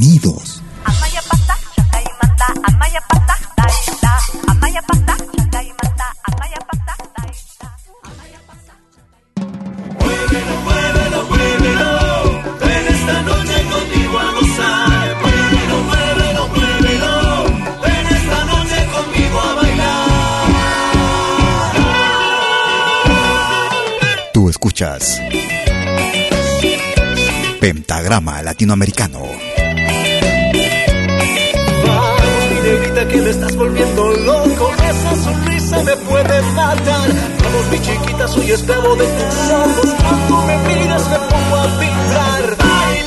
Bienvenidos. 0.00 0.62
Tú 24.32 24.48
escuchas 24.48 25.20
Pentagrama 27.60 28.40
Latinoamericano. 28.40 29.49
Que 33.10 33.20
me 33.22 33.30
estás 33.30 33.56
volviendo 33.56 34.10
loco. 34.12 34.70
Esa 34.88 35.16
sonrisa 35.16 35.82
me 35.82 35.96
puede 35.96 36.42
matar. 36.54 37.08
Vamos, 37.42 37.66
mi 37.70 37.80
chiquita, 37.80 38.28
soy 38.28 38.50
esclavo 38.52 38.94
de 38.96 39.06
tus 39.06 39.50
ojos. 39.50 39.94
Cuando 40.02 40.46
me 40.46 40.56
miras, 40.68 41.08
me 41.10 41.16
pongo 41.16 41.56
a 41.56 41.66
vibrar. 41.78 42.56
Baila, 42.58 42.99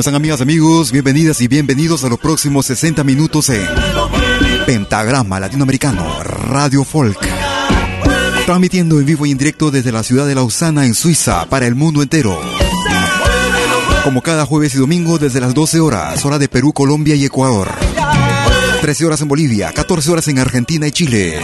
¿Cómo 0.00 0.08
están 0.08 0.14
amigas, 0.14 0.40
amigos? 0.40 0.92
Bienvenidas 0.92 1.42
y 1.42 1.46
bienvenidos 1.46 2.04
a 2.04 2.08
los 2.08 2.18
próximos 2.18 2.64
60 2.64 3.04
minutos 3.04 3.50
en 3.50 3.68
Pentagrama 4.64 5.38
Latinoamericano, 5.38 6.22
Radio 6.22 6.84
Folk. 6.84 7.18
Transmitiendo 8.46 8.98
en 8.98 9.04
vivo 9.04 9.26
y 9.26 9.32
en 9.32 9.36
directo 9.36 9.70
desde 9.70 9.92
la 9.92 10.02
ciudad 10.02 10.26
de 10.26 10.34
Lausana, 10.34 10.86
en 10.86 10.94
Suiza, 10.94 11.44
para 11.50 11.66
el 11.66 11.74
mundo 11.74 12.00
entero. 12.00 12.40
Como 14.02 14.22
cada 14.22 14.46
jueves 14.46 14.74
y 14.74 14.78
domingo 14.78 15.18
desde 15.18 15.38
las 15.38 15.52
12 15.52 15.80
horas, 15.80 16.24
hora 16.24 16.38
de 16.38 16.48
Perú, 16.48 16.72
Colombia 16.72 17.14
y 17.14 17.26
Ecuador. 17.26 17.70
13 18.80 19.04
horas 19.04 19.20
en 19.20 19.28
Bolivia, 19.28 19.70
14 19.70 20.12
horas 20.12 20.28
en 20.28 20.38
Argentina 20.38 20.86
y 20.86 20.92
Chile. 20.92 21.38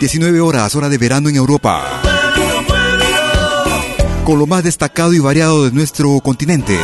19 0.00 0.40
horas, 0.40 0.74
hora 0.74 0.88
de 0.88 0.98
verano 0.98 1.28
en 1.28 1.36
Europa. 1.36 2.02
Con 4.24 4.40
lo 4.40 4.48
más 4.48 4.64
destacado 4.64 5.12
y 5.12 5.20
variado 5.20 5.66
de 5.66 5.70
nuestro 5.70 6.18
continente. 6.18 6.76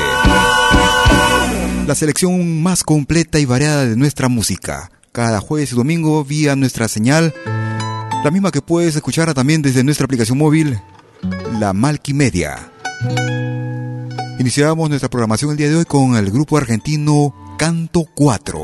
La 1.87 1.95
selección 1.95 2.65
más 2.65 2.83
completa 2.83 3.39
y 3.39 3.45
variada 3.45 3.87
de 3.87 3.95
nuestra 3.95 4.29
música. 4.29 4.91
Cada 5.13 5.39
jueves 5.39 5.71
y 5.71 5.77
domingo 5.77 6.25
vía 6.25 6.57
nuestra 6.57 6.89
señal. 6.89 7.33
La 8.25 8.31
misma 8.33 8.51
que 8.51 8.61
puedes 8.61 8.97
escuchar 8.97 9.33
también 9.35 9.63
desde 9.63 9.85
nuestra 9.85 10.05
aplicación 10.05 10.37
móvil, 10.37 10.81
la 11.61 11.73
Malky 11.73 12.13
Media. 12.13 12.73
Iniciamos 14.41 14.89
nuestra 14.89 15.09
programación 15.09 15.53
el 15.53 15.57
día 15.57 15.69
de 15.69 15.77
hoy 15.77 15.85
con 15.85 16.17
el 16.17 16.33
grupo 16.33 16.57
argentino 16.57 17.33
Canto 17.57 18.05
4. 18.17 18.61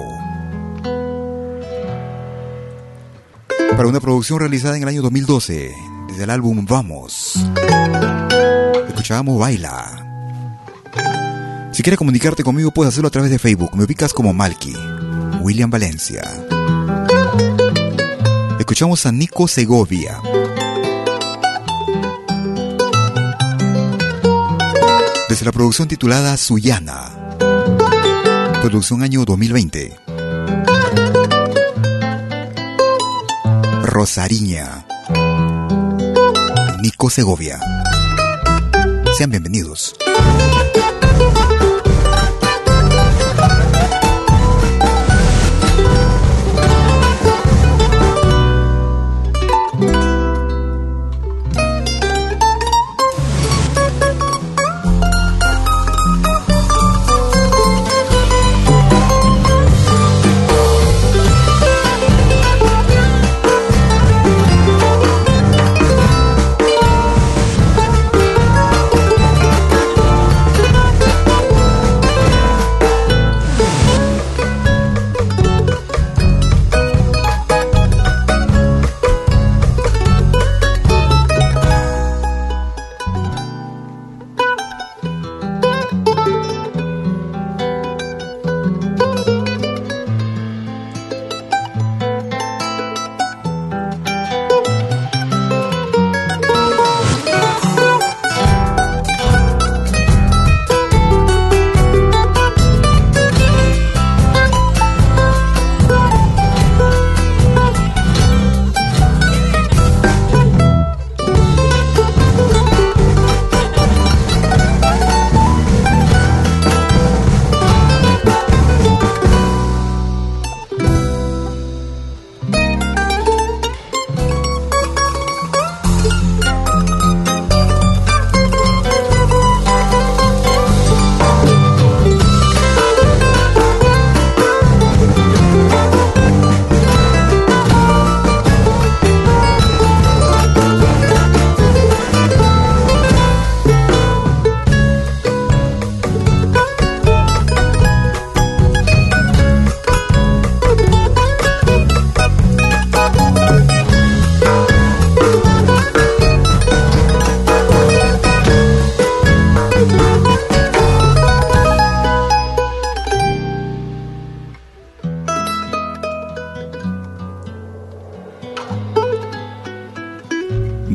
Para 3.70 3.86
una 3.88 4.00
producción 4.00 4.40
realizada 4.40 4.76
en 4.76 4.82
el 4.82 4.88
año 4.88 5.02
2012, 5.02 5.72
desde 6.08 6.24
el 6.24 6.30
álbum 6.30 6.66
Vamos. 6.66 7.34
Escuchábamos 8.88 9.38
Baila. 9.38 10.11
Si 11.72 11.82
quieres 11.82 11.96
comunicarte 11.96 12.44
conmigo, 12.44 12.70
puedes 12.70 12.92
hacerlo 12.92 13.08
a 13.08 13.10
través 13.10 13.30
de 13.30 13.38
Facebook. 13.38 13.74
Me 13.74 13.84
ubicas 13.84 14.12
como 14.12 14.34
Malky, 14.34 14.74
William 15.40 15.70
Valencia. 15.70 16.22
Escuchamos 18.58 19.06
a 19.06 19.12
Nico 19.12 19.48
Segovia. 19.48 20.20
Desde 25.30 25.46
la 25.46 25.52
producción 25.52 25.88
titulada 25.88 26.36
Suyana. 26.36 27.10
Producción 28.60 29.02
año 29.02 29.24
2020. 29.24 29.96
Rosariña. 33.82 34.86
Nico 36.82 37.08
Segovia. 37.08 37.58
Sean 39.16 39.30
bienvenidos. 39.30 39.94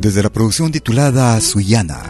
Desde 0.07 0.23
la 0.23 0.29
producción 0.29 0.71
titulada 0.71 1.37
Suyana. 1.41 2.01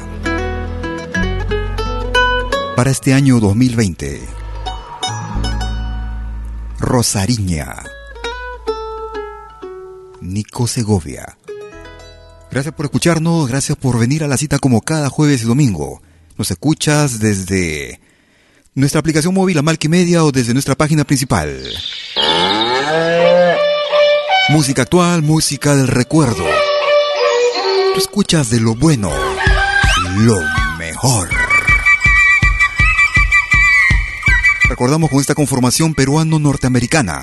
Para 2.76 2.92
este 2.92 3.16
año 3.16 3.40
2020, 3.40 4.22
Rosariña, 6.80 7.74
Nico 10.22 10.68
Segovia. 10.68 11.40
Gracias 12.52 12.76
por 12.76 12.86
escucharnos, 12.86 13.50
gracias 13.50 13.76
por 13.76 13.98
venir 13.98 14.24
a 14.24 14.28
la 14.28 14.38
cita 14.38 14.60
como 14.60 14.82
cada 14.82 15.10
jueves 15.10 15.42
y 15.42 15.46
domingo. 15.46 16.00
Nos 16.38 16.52
escuchas 16.52 17.18
desde 17.18 18.00
nuestra 18.76 19.00
aplicación 19.00 19.34
móvil 19.34 19.58
Amalki 19.58 19.90
Media 19.90 20.24
o 20.24 20.32
desde 20.32 20.54
nuestra 20.54 20.76
página 20.76 21.04
principal. 21.04 21.64
Música 24.50 24.84
actual, 24.84 25.24
música 25.24 25.76
del 25.76 25.88
recuerdo 25.88 26.57
escuchas 27.98 28.50
de 28.50 28.60
lo 28.60 28.76
bueno, 28.76 29.12
lo 30.20 30.40
mejor. 30.78 31.30
Recordamos 34.70 35.10
con 35.10 35.20
esta 35.20 35.34
conformación 35.34 35.96
peruano-norteamericana. 35.96 37.22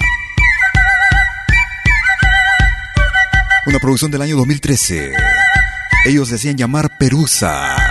Una 3.66 3.78
producción 3.78 4.10
del 4.10 4.22
año 4.22 4.36
2013. 4.36 5.12
Ellos 6.06 6.28
decían 6.30 6.56
llamar 6.56 6.98
Perusa. 6.98 7.83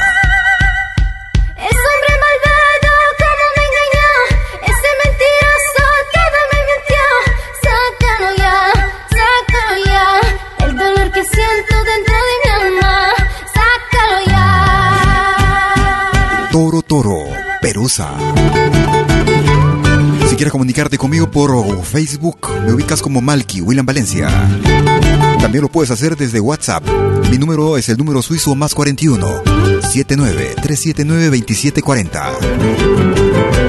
Toro, 16.93 17.25
Perusa. 17.59 18.11
Si 20.29 20.35
quieres 20.35 20.51
comunicarte 20.51 20.99
conmigo 20.99 21.31
por 21.31 21.83
Facebook, 21.83 22.47
me 22.67 22.71
ubicas 22.71 23.01
como 23.01 23.19
Malky, 23.19 23.61
William 23.61 23.83
Valencia. 23.83 24.29
También 25.41 25.63
lo 25.63 25.69
puedes 25.69 25.89
hacer 25.89 26.15
desde 26.15 26.39
WhatsApp. 26.39 26.83
Mi 27.31 27.39
número 27.39 27.79
es 27.79 27.89
el 27.89 27.97
número 27.97 28.21
suizo 28.21 28.53
más 28.53 28.75
41 28.75 29.27
79 29.91 30.53
379 30.61 31.39
2740. 31.39 33.62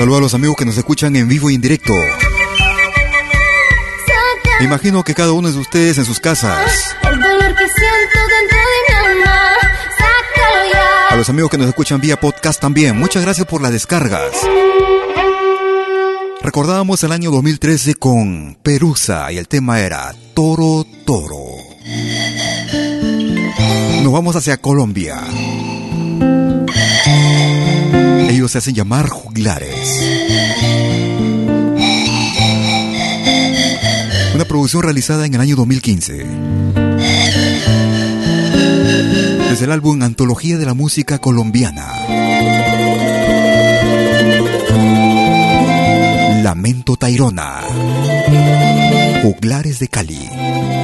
Saludo 0.00 0.16
a 0.16 0.20
los 0.22 0.32
amigos 0.32 0.56
que 0.56 0.64
nos 0.64 0.78
escuchan 0.78 1.14
en 1.14 1.28
vivo 1.28 1.50
y 1.50 1.56
en 1.56 1.60
directo. 1.60 1.92
Me 4.58 4.64
imagino 4.64 5.04
que 5.04 5.12
cada 5.12 5.32
uno 5.32 5.52
de 5.52 5.58
ustedes 5.58 5.98
en 5.98 6.06
sus 6.06 6.18
casas. 6.18 6.96
A 11.10 11.16
los 11.16 11.28
amigos 11.28 11.50
que 11.50 11.58
nos 11.58 11.68
escuchan 11.68 12.00
vía 12.00 12.18
podcast 12.18 12.58
también, 12.58 12.98
muchas 12.98 13.22
gracias 13.22 13.46
por 13.46 13.60
las 13.60 13.72
descargas. 13.72 14.32
Recordábamos 16.40 17.04
el 17.04 17.12
año 17.12 17.30
2013 17.30 17.96
con 17.96 18.56
Perusa 18.62 19.30
y 19.30 19.36
el 19.36 19.48
tema 19.48 19.80
era 19.80 20.14
Toro 20.32 20.86
Toro. 21.04 21.44
Nos 24.02 24.12
vamos 24.14 24.34
hacia 24.34 24.56
Colombia. 24.56 25.20
Ellos 28.30 28.52
se 28.52 28.58
hacen 28.58 28.76
llamar 28.76 29.08
juglares. 29.08 29.74
Una 34.36 34.44
producción 34.44 34.84
realizada 34.84 35.26
en 35.26 35.34
el 35.34 35.40
año 35.40 35.56
2015. 35.56 36.26
Desde 39.48 39.64
el 39.64 39.72
álbum 39.72 40.00
Antología 40.02 40.58
de 40.58 40.64
la 40.64 40.74
Música 40.74 41.18
Colombiana. 41.18 41.88
Lamento 46.44 46.94
Tairona. 46.94 47.62
Juglares 49.24 49.80
de 49.80 49.88
Cali. 49.88 50.79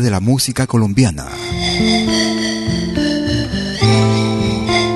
De 0.00 0.10
la 0.10 0.20
Música 0.20 0.66
Colombiana. 0.66 1.26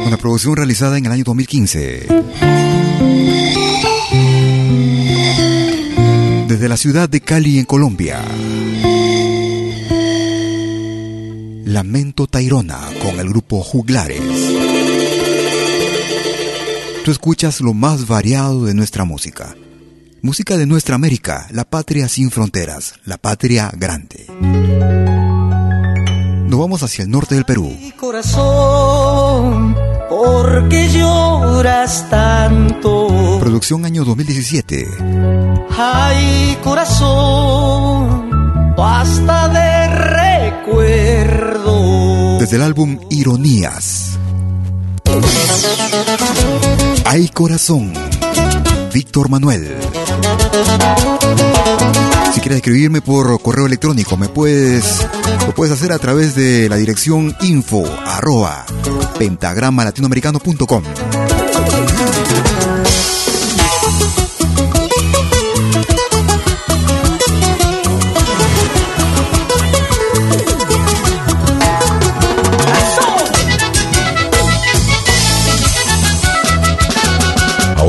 Una 0.06 0.16
producción 0.16 0.56
realizada 0.56 0.98
en 0.98 1.06
el 1.06 1.12
año 1.12 1.24
2015. 1.24 2.06
Desde 6.48 6.68
la 6.68 6.76
ciudad 6.76 7.08
de 7.08 7.20
Cali, 7.20 7.58
en 7.58 7.64
Colombia. 7.64 8.24
Lamento 11.64 12.26
Tairona 12.26 12.80
con 13.02 13.18
el 13.20 13.28
grupo 13.28 13.62
Juglares. 13.62 14.22
Tú 17.04 17.10
escuchas 17.10 17.60
lo 17.60 17.74
más 17.74 18.06
variado 18.06 18.64
de 18.64 18.74
nuestra 18.74 19.04
música. 19.04 19.54
Música 20.24 20.56
de 20.56 20.64
nuestra 20.64 20.94
América, 20.94 21.46
la 21.50 21.64
patria 21.64 22.08
sin 22.08 22.30
fronteras, 22.30 22.94
la 23.04 23.18
patria 23.18 23.70
grande. 23.76 24.24
Nos 26.48 26.58
vamos 26.58 26.82
hacia 26.82 27.02
el 27.02 27.10
norte 27.10 27.34
del 27.34 27.44
Perú. 27.44 27.76
corazón, 28.00 29.76
¿por 30.08 30.66
qué 30.70 30.88
lloras 30.88 32.08
tanto? 32.08 33.36
Producción 33.38 33.84
año 33.84 34.02
2017. 34.06 34.88
Ay, 35.76 36.56
corazón, 36.64 38.30
basta 38.78 39.48
de 39.50 39.88
recuerdo. 40.62 42.38
Desde 42.38 42.56
el 42.56 42.62
álbum 42.62 42.98
Ironías. 43.10 44.18
Ay, 47.04 47.28
corazón. 47.28 47.92
Víctor 48.94 49.28
Manuel. 49.28 49.74
Si 52.32 52.40
quieres 52.40 52.56
escribirme 52.56 53.00
por 53.00 53.40
correo 53.40 53.66
electrónico, 53.66 54.16
me 54.16 54.28
puedes, 54.28 55.06
lo 55.46 55.54
puedes 55.54 55.72
hacer 55.72 55.92
a 55.92 55.98
través 55.98 56.34
de 56.34 56.68
la 56.68 56.76
dirección 56.76 57.36
info. 57.42 57.84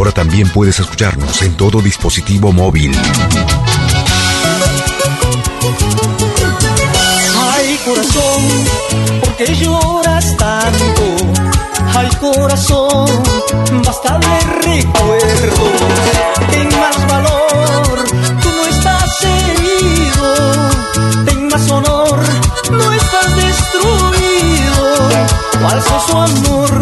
Ahora 0.05 0.13
también 0.13 0.47
puedes 0.50 0.79
escucharnos 0.79 1.41
en 1.41 1.57
todo 1.57 1.81
dispositivo 1.81 2.53
móvil. 2.53 2.95
Ay, 7.55 7.79
corazón, 7.83 8.44
¿por 9.22 9.35
qué 9.35 9.55
lloras 9.55 10.37
tanto? 10.37 11.01
Ay, 11.98 12.07
corazón, 12.22 13.07
basta 13.83 14.20
de 14.20 14.39
recuerdo. 14.61 15.72
Ten 16.51 16.70
más 16.70 17.07
valor, 17.07 18.03
tú 18.44 18.50
no 18.57 18.65
estás 18.68 19.24
herido. 19.24 20.35
Ten 21.25 21.48
más 21.48 21.72
honor, 21.72 22.20
no 22.70 22.91
estás 22.91 23.35
destruido. 23.37 25.09
Falso 25.63 26.00
su 26.07 26.15
amor 26.15 26.81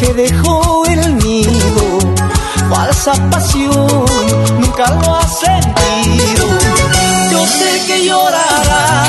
que 0.00 0.14
dejó. 0.14 0.89
Falsa 3.02 3.30
pasión, 3.30 4.04
nunca 4.58 4.90
lo 4.90 5.16
has 5.16 5.40
sentido. 5.40 6.46
Yo 7.30 7.46
sé 7.46 7.82
que 7.86 8.04
llorarás 8.04 9.08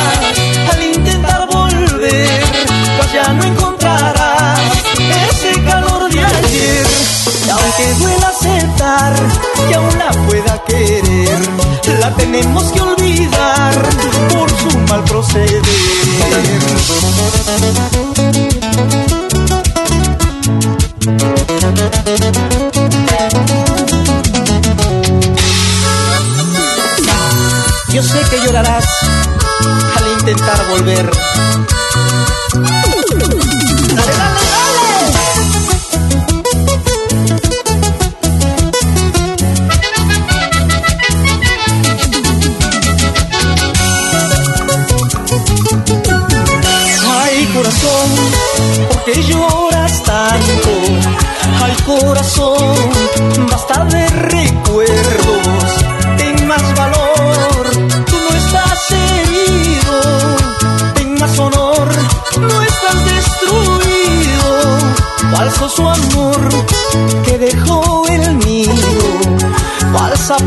al 0.71 0.83
intentar 0.83 1.45
volver, 1.47 2.41
pues 2.97 3.13
ya 3.13 3.33
no 3.33 3.43
encontrarás 3.43 4.59
ese 5.29 5.61
calor 5.63 6.09
de 6.09 6.23
ayer. 6.23 6.87
Y 7.45 7.49
aunque 7.49 7.93
duela 7.99 8.29
aceptar 8.29 9.13
que 9.67 9.75
aún 9.75 9.99
la 9.99 10.11
pueda 10.25 10.63
querer, 10.63 11.41
la 11.99 12.15
tenemos 12.15 12.71
que 12.71 12.79
olvidar 12.79 13.89
por 14.29 14.49
su 14.57 14.77
mal 14.87 15.03
proceder. 15.03 15.61
Al 28.59 30.07
intentar 30.19 30.67
volver. 30.67 31.09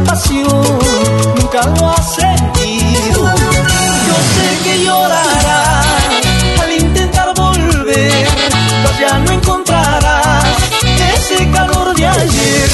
Pasión, 0.06 0.78
nunca 1.36 1.66
lo 1.66 1.90
has 1.90 2.14
sentido. 2.14 3.22
Yo 4.06 4.16
sé 4.34 4.48
que 4.64 4.84
llorarás 4.84 5.86
al 6.62 6.72
intentar 6.72 7.34
volver, 7.34 8.28
pues 8.82 8.98
ya 9.00 9.18
no 9.18 9.32
encontrarás 9.32 10.44
ese 11.16 11.50
calor 11.50 11.94
de 11.94 12.06
ayer. 12.06 12.70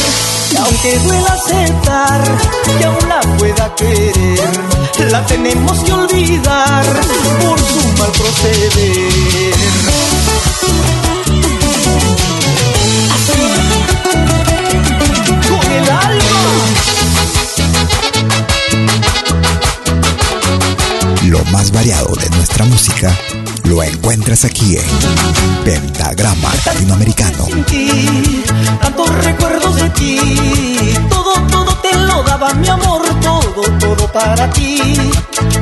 Y 0.53 0.57
aunque 0.57 0.99
duela 1.01 1.33
aceptar 1.33 2.21
que 2.79 2.85
aún 2.85 3.09
la 3.09 3.21
pueda 3.39 3.75
querer, 3.75 4.51
la 5.11 5.25
tenemos 5.27 5.79
que 5.81 5.93
olvidar 5.93 6.85
por 7.43 7.59
su 7.59 7.89
mal 7.99 8.13
proceder. 8.13 9.55
Más 21.53 21.73
variado 21.73 22.15
de 22.15 22.29
nuestra 22.31 22.65
música 22.65 23.17
lo 23.65 23.83
encuentras 23.83 24.45
aquí 24.45 24.77
en 24.77 25.65
Pentagrama 25.65 26.53
Latinoamericano. 26.67 27.47
sin 27.47 27.65
ti, 27.65 28.45
tantos 28.81 29.25
recuerdos 29.25 29.77
de 29.77 29.91
ti. 29.91 30.19
Todo, 31.09 31.35
todo 31.51 31.77
te 31.77 31.97
lo 31.97 32.23
daba 32.25 32.53
mi 32.55 32.69
amor, 32.69 33.03
todo, 33.21 33.63
todo 33.79 34.13
para 34.13 34.51
ti. 34.51 34.81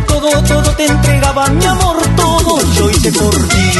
Todo, 0.06 0.30
todo 0.42 0.70
te 0.72 0.86
entregaba 0.86 1.48
mi 1.48 1.64
amor, 1.66 1.96
todo 2.16 2.60
yo 2.74 2.90
hice 2.90 3.12
por 3.12 3.34
ti. 3.34 3.70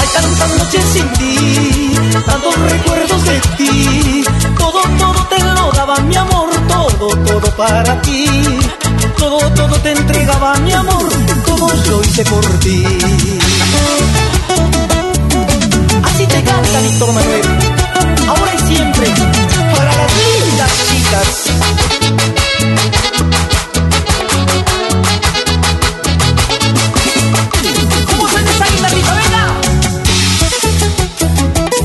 Hay 0.00 0.08
tantas 0.12 0.58
noches 0.58 0.84
sin 0.92 1.08
ti, 1.14 1.94
tantos 2.26 2.54
recuerdos 2.70 3.24
de 3.24 3.40
ti. 3.56 4.24
Todo, 4.58 4.82
todo 4.98 5.26
te 5.28 5.42
lo 5.42 5.72
daba 5.72 5.96
mi 6.00 6.16
amor, 6.16 6.50
todo, 6.68 7.08
todo 7.08 7.56
para 7.56 8.00
ti. 8.02 8.26
Todo, 9.20 9.38
todo 9.50 9.78
te 9.80 9.92
entregaba 9.92 10.56
mi 10.60 10.72
amor, 10.72 11.08
todo 11.44 11.84
yo 11.84 12.00
hice 12.02 12.24
por 12.24 12.42
ti. 12.60 12.82
Así 16.02 16.26
te 16.26 16.42
canta 16.42 16.80
Víctor 16.80 17.12
Manuel. 17.12 17.42
Ahora 18.26 18.54
y 18.54 18.58
siempre, 18.66 19.06
para 19.76 19.94
las 19.94 20.10
lindas 20.16 20.70
chicas. 20.88 21.50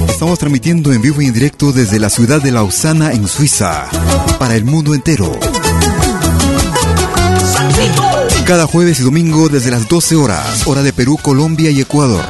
Estamos 0.08 0.40
transmitiendo 0.40 0.94
en 0.94 1.02
vivo 1.02 1.22
y 1.22 1.26
en 1.26 1.34
directo 1.34 1.74
desde 1.74 2.00
la 2.00 2.10
ciudad 2.10 2.42
de 2.42 2.54
Lausana, 2.54 3.12
en 3.12 3.28
Suiza, 3.28 3.88
para 4.40 4.56
el 4.56 4.64
mundo 4.64 4.96
entero. 4.96 5.38
Cada 8.46 8.68
jueves 8.68 9.00
y 9.00 9.04
domingo 9.04 9.50
desde 9.50 9.72
las 9.72 9.90
12 9.90 10.16
horas, 10.16 10.68
hora 10.68 10.84
de 10.84 10.94
Perú, 10.94 11.18
Colombia 11.20 11.72
y 11.72 11.82
Ecuador. 11.82 12.24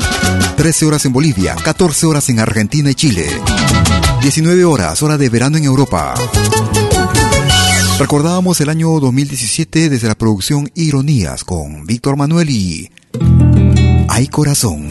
13 0.56 0.86
horas 0.86 1.06
en 1.06 1.12
Bolivia, 1.12 1.56
14 1.56 2.06
horas 2.06 2.30
en 2.30 2.40
Argentina 2.40 2.90
y 2.90 2.96
Chile. 2.96 3.28
19 4.22 4.64
horas, 4.64 5.04
hora 5.04 5.18
de 5.18 5.28
verano 5.28 5.58
en 5.58 5.66
Europa. 5.66 6.16
Recordábamos 8.00 8.62
el 8.62 8.70
año 8.70 8.98
2017 9.02 9.90
desde 9.90 10.08
la 10.08 10.16
producción 10.16 10.72
Ironías 10.74 11.44
con 11.44 11.86
Víctor 11.86 12.16
Manuel 12.16 12.50
y 12.50 12.90
Hay 14.08 14.28
Corazón. 14.28 14.88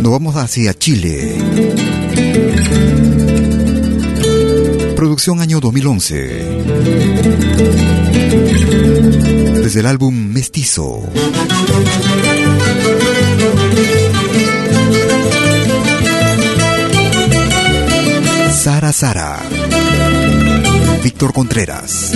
Nos 0.00 0.12
vamos 0.12 0.36
hacia 0.36 0.74
Chile. 0.74 1.38
Producción 4.94 5.40
año 5.40 5.58
2011. 5.58 6.45
Desde 9.62 9.80
el 9.80 9.86
álbum 9.86 10.14
Mestizo. 10.32 11.02
Sara 18.52 18.92
Sara. 18.92 19.42
Víctor 21.02 21.32
Contreras. 21.32 22.12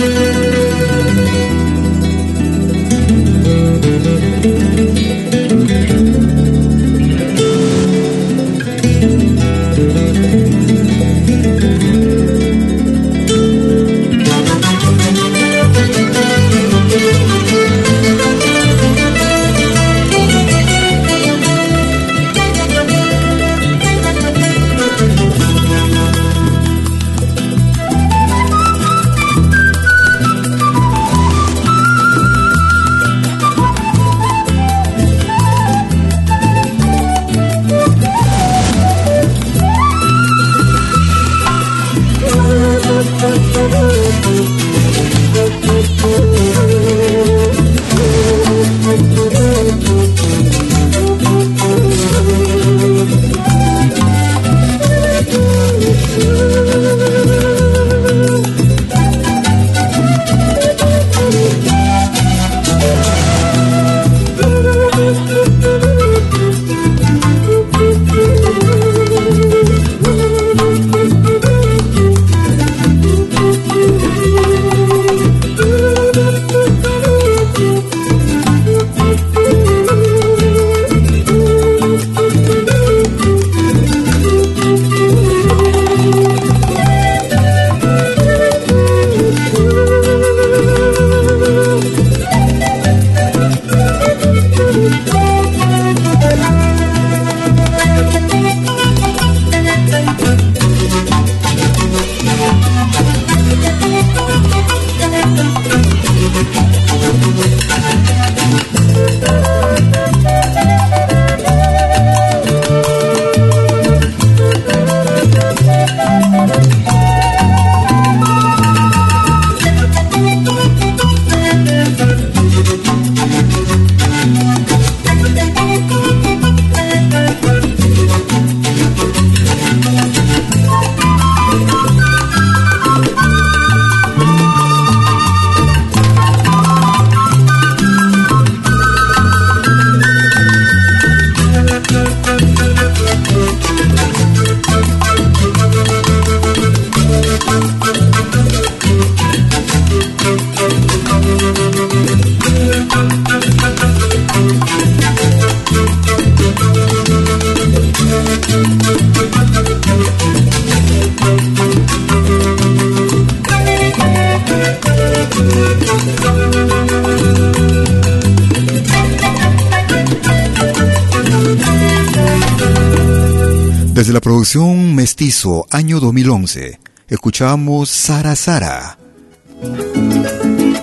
Mestizo, 175.11 175.67
año 175.71 175.99
2011, 175.99 176.79
escuchamos 177.09 177.89
Sara 177.89 178.33
Sara 178.37 178.97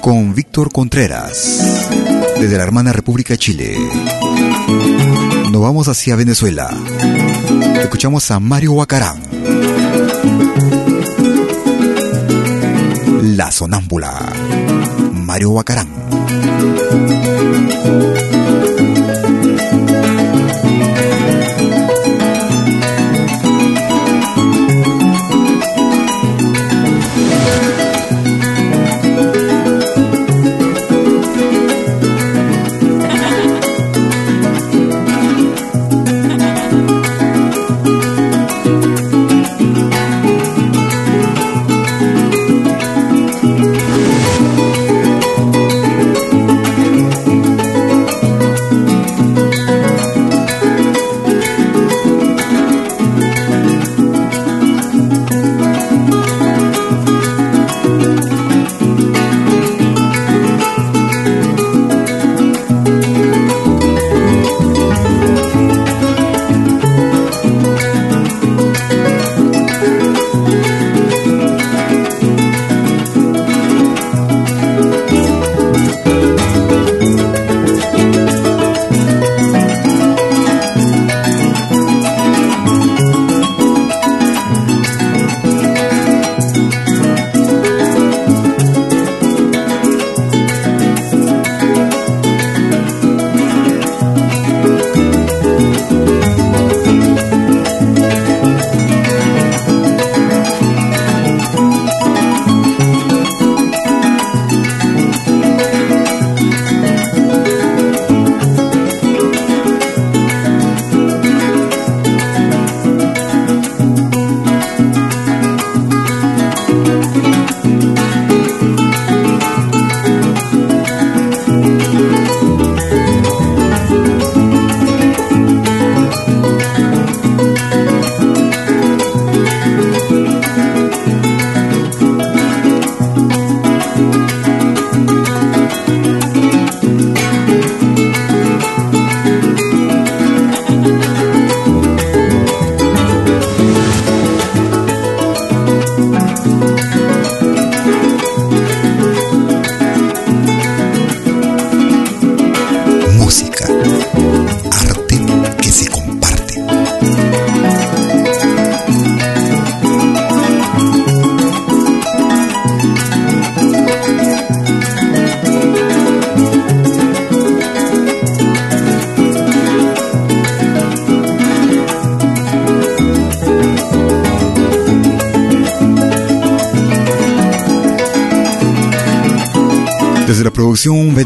con 0.02 0.34
Víctor 0.34 0.70
Contreras, 0.70 1.88
desde 2.38 2.58
la 2.58 2.62
hermana 2.62 2.92
República 2.92 3.38
Chile. 3.38 3.74
Nos 5.50 5.62
vamos 5.62 5.88
hacia 5.88 6.14
Venezuela. 6.14 6.68
Escuchamos 7.80 8.30
a 8.30 8.38
Mario 8.38 8.72
Huacarán. 8.74 9.22
La 13.22 13.50
sonámbula. 13.50 14.30
Mario 15.14 15.52
Huacarán. 15.52 15.88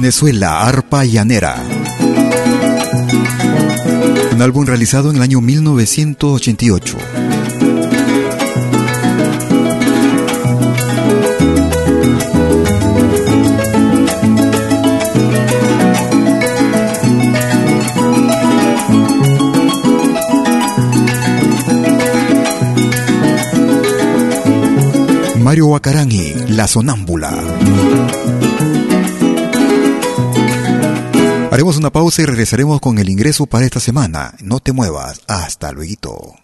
Venezuela, 0.03 0.67
Arpa 0.67 1.05
Llanera. 1.05 1.63
Un 4.33 4.43
álbum 4.43 4.67
realizado 4.67 5.11
en 5.11 5.17
el 5.19 5.23
año 5.23 5.41
1988. 5.41 6.99
Mario 25.39 25.69
Wacarangi, 25.69 26.35
La 26.49 26.67
Sonámbula. 26.67 28.42
Haremos 31.53 31.77
una 31.77 31.91
pausa 31.91 32.23
y 32.23 32.25
regresaremos 32.25 32.81
con 32.81 32.97
el 32.97 33.11
ingreso 33.11 33.45
para 33.45 33.67
esta 33.67 33.79
semana. 33.79 34.33
No 34.41 34.61
te 34.61 34.73
muevas. 34.73 35.21
Hasta 35.27 35.71
luego. 35.71 36.35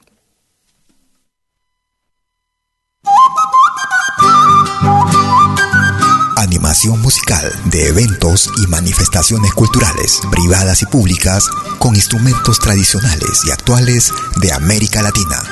Animación 6.37 7.01
musical 7.01 7.51
de 7.71 7.89
eventos 7.89 8.51
y 8.63 8.67
manifestaciones 8.67 9.55
culturales, 9.55 10.21
privadas 10.31 10.83
y 10.83 10.85
públicas, 10.85 11.49
con 11.79 11.95
instrumentos 11.95 12.59
tradicionales 12.59 13.47
y 13.47 13.51
actuales 13.51 14.13
de 14.43 14.53
América 14.53 15.01
Latina. 15.01 15.43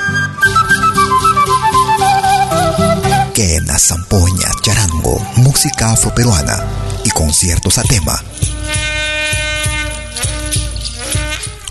Quena, 3.32 3.78
zampoña, 3.78 4.50
charango, 4.60 5.18
música 5.36 5.92
afroperuana 5.92 6.62
y 7.04 7.10
conciertos 7.10 7.78
a 7.78 7.84
tema. 7.84 8.20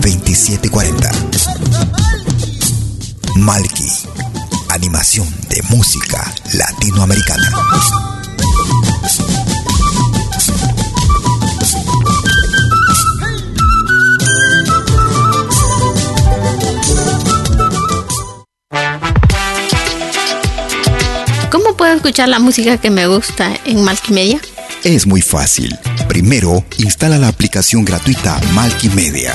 2740. 0.00 1.10
Malki, 3.36 3.90
animación 4.70 5.28
de 5.48 5.62
música 5.70 6.32
latinoamericana. 6.54 7.50
puedo 21.76 21.94
escuchar 21.94 22.28
la 22.28 22.38
música 22.38 22.78
que 22.78 22.90
me 22.90 23.06
gusta 23.06 23.52
en 23.64 23.84
Malkimedia? 23.84 24.40
Es 24.82 25.06
muy 25.06 25.22
fácil. 25.22 25.76
Primero, 26.08 26.64
instala 26.78 27.18
la 27.18 27.28
aplicación 27.28 27.84
gratuita 27.84 28.40
Malkimedia. 28.54 29.34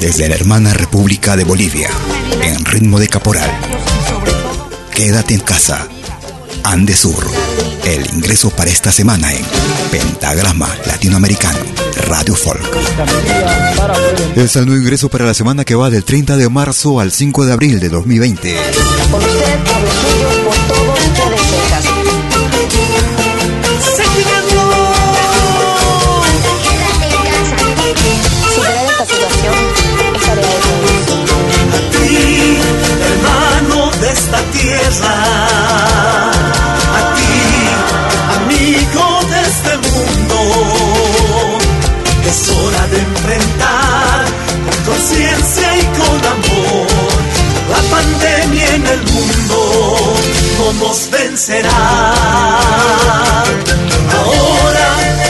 Desde 0.00 0.28
la 0.28 0.34
hermana 0.34 0.72
República 0.72 1.36
de 1.36 1.44
Bolivia, 1.44 1.90
en 2.42 2.64
ritmo 2.64 2.98
de 2.98 3.06
caporal. 3.06 3.50
Quédate 4.94 5.34
en 5.34 5.40
casa. 5.40 5.86
Andesur. 6.64 7.22
El 7.84 8.06
ingreso 8.14 8.50
para 8.50 8.70
esta 8.70 8.92
semana 8.92 9.30
en 9.32 9.44
Pentagrama 9.90 10.68
Latinoamericano 10.86 11.58
Radio 12.08 12.34
Folk. 12.34 12.62
Es 14.36 14.56
el 14.56 14.66
nuevo 14.66 14.80
ingreso 14.80 15.10
para 15.10 15.26
la 15.26 15.34
semana 15.34 15.64
que 15.64 15.74
va 15.74 15.90
del 15.90 16.04
30 16.04 16.36
de 16.36 16.48
marzo 16.48 16.98
al 16.98 17.12
5 17.12 17.44
de 17.44 17.52
abril 17.52 17.78
de 17.78 17.90
2020. 17.90 18.56
Por 19.10 19.20
usted, 19.20 19.58
por 19.64 20.29
No 50.72 50.86
nos 50.86 51.10
vencerá. 51.10 52.14
Ahora 54.18 54.88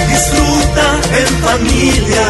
disfruta 0.08 0.86
en 1.18 1.28
familia. 1.42 2.28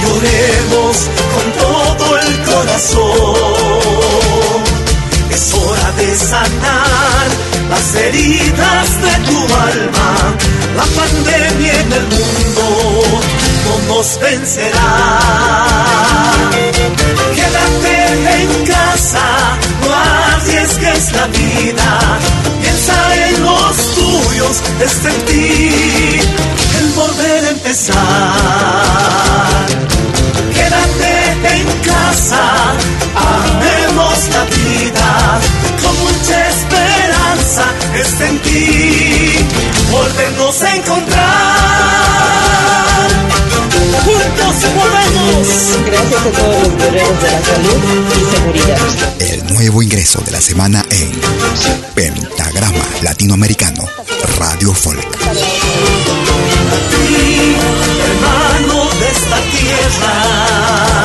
Lloremos 0.00 0.96
con 1.34 1.46
todo 1.62 2.18
el 2.18 2.32
corazón. 2.42 3.84
Es 5.30 5.52
hora 5.52 5.92
de 5.98 6.16
sanar 6.16 7.26
las 7.68 7.94
heridas 7.94 8.88
de 9.02 9.14
tu 9.28 9.38
alma. 9.56 10.10
La 10.74 10.84
pandemia 10.84 11.74
en 11.80 11.92
el 11.92 12.06
mundo 12.16 12.64
no 13.66 13.94
nos 13.94 14.18
vencerá. 14.20 14.90
Quédate 17.34 17.94
en 18.40 18.50
casa, 18.64 19.35
arriesgues 20.46 21.12
la 21.12 21.26
vida. 21.26 22.18
Piensa 22.60 22.94
en 23.28 23.42
los 23.42 23.76
tuyos, 23.94 24.62
es 24.80 25.04
en 25.04 25.24
ti 25.26 26.20
el 26.78 26.92
volver 26.92 27.44
a 27.44 27.50
empezar. 27.50 27.96
Quédate 30.54 31.12
en 31.56 31.66
casa, 31.82 32.44
amemos 33.14 34.28
la 34.34 34.44
vida, 34.44 35.40
con 35.82 35.94
mucha 36.00 36.48
esperanza 36.48 37.64
es 37.94 38.20
en 38.20 38.38
ti, 38.40 39.38
volvernos 39.90 40.62
a 40.62 40.76
encontrar. 40.76 41.56
Juntos 44.04 44.74
volvemos. 44.74 45.05
Gracias 45.26 46.20
a 46.20 46.30
todos 46.30 46.62
los 46.62 46.76
guerreros 46.78 47.20
de 47.20 47.30
la 47.30 47.42
salud 47.42 47.80
y 48.14 48.36
seguridad. 48.36 48.78
El 49.18 49.46
nuevo 49.52 49.82
ingreso 49.82 50.20
de 50.20 50.30
la 50.30 50.40
semana 50.40 50.84
en 50.90 51.10
Pentagrama 51.94 52.84
Latinoamericano 53.02 53.88
Radio 54.38 54.72
Folk. 54.72 55.18
ti, 55.18 55.26
hermano 58.04 58.88
de 59.00 59.08
esta 59.08 59.40
tierra, 59.50 60.95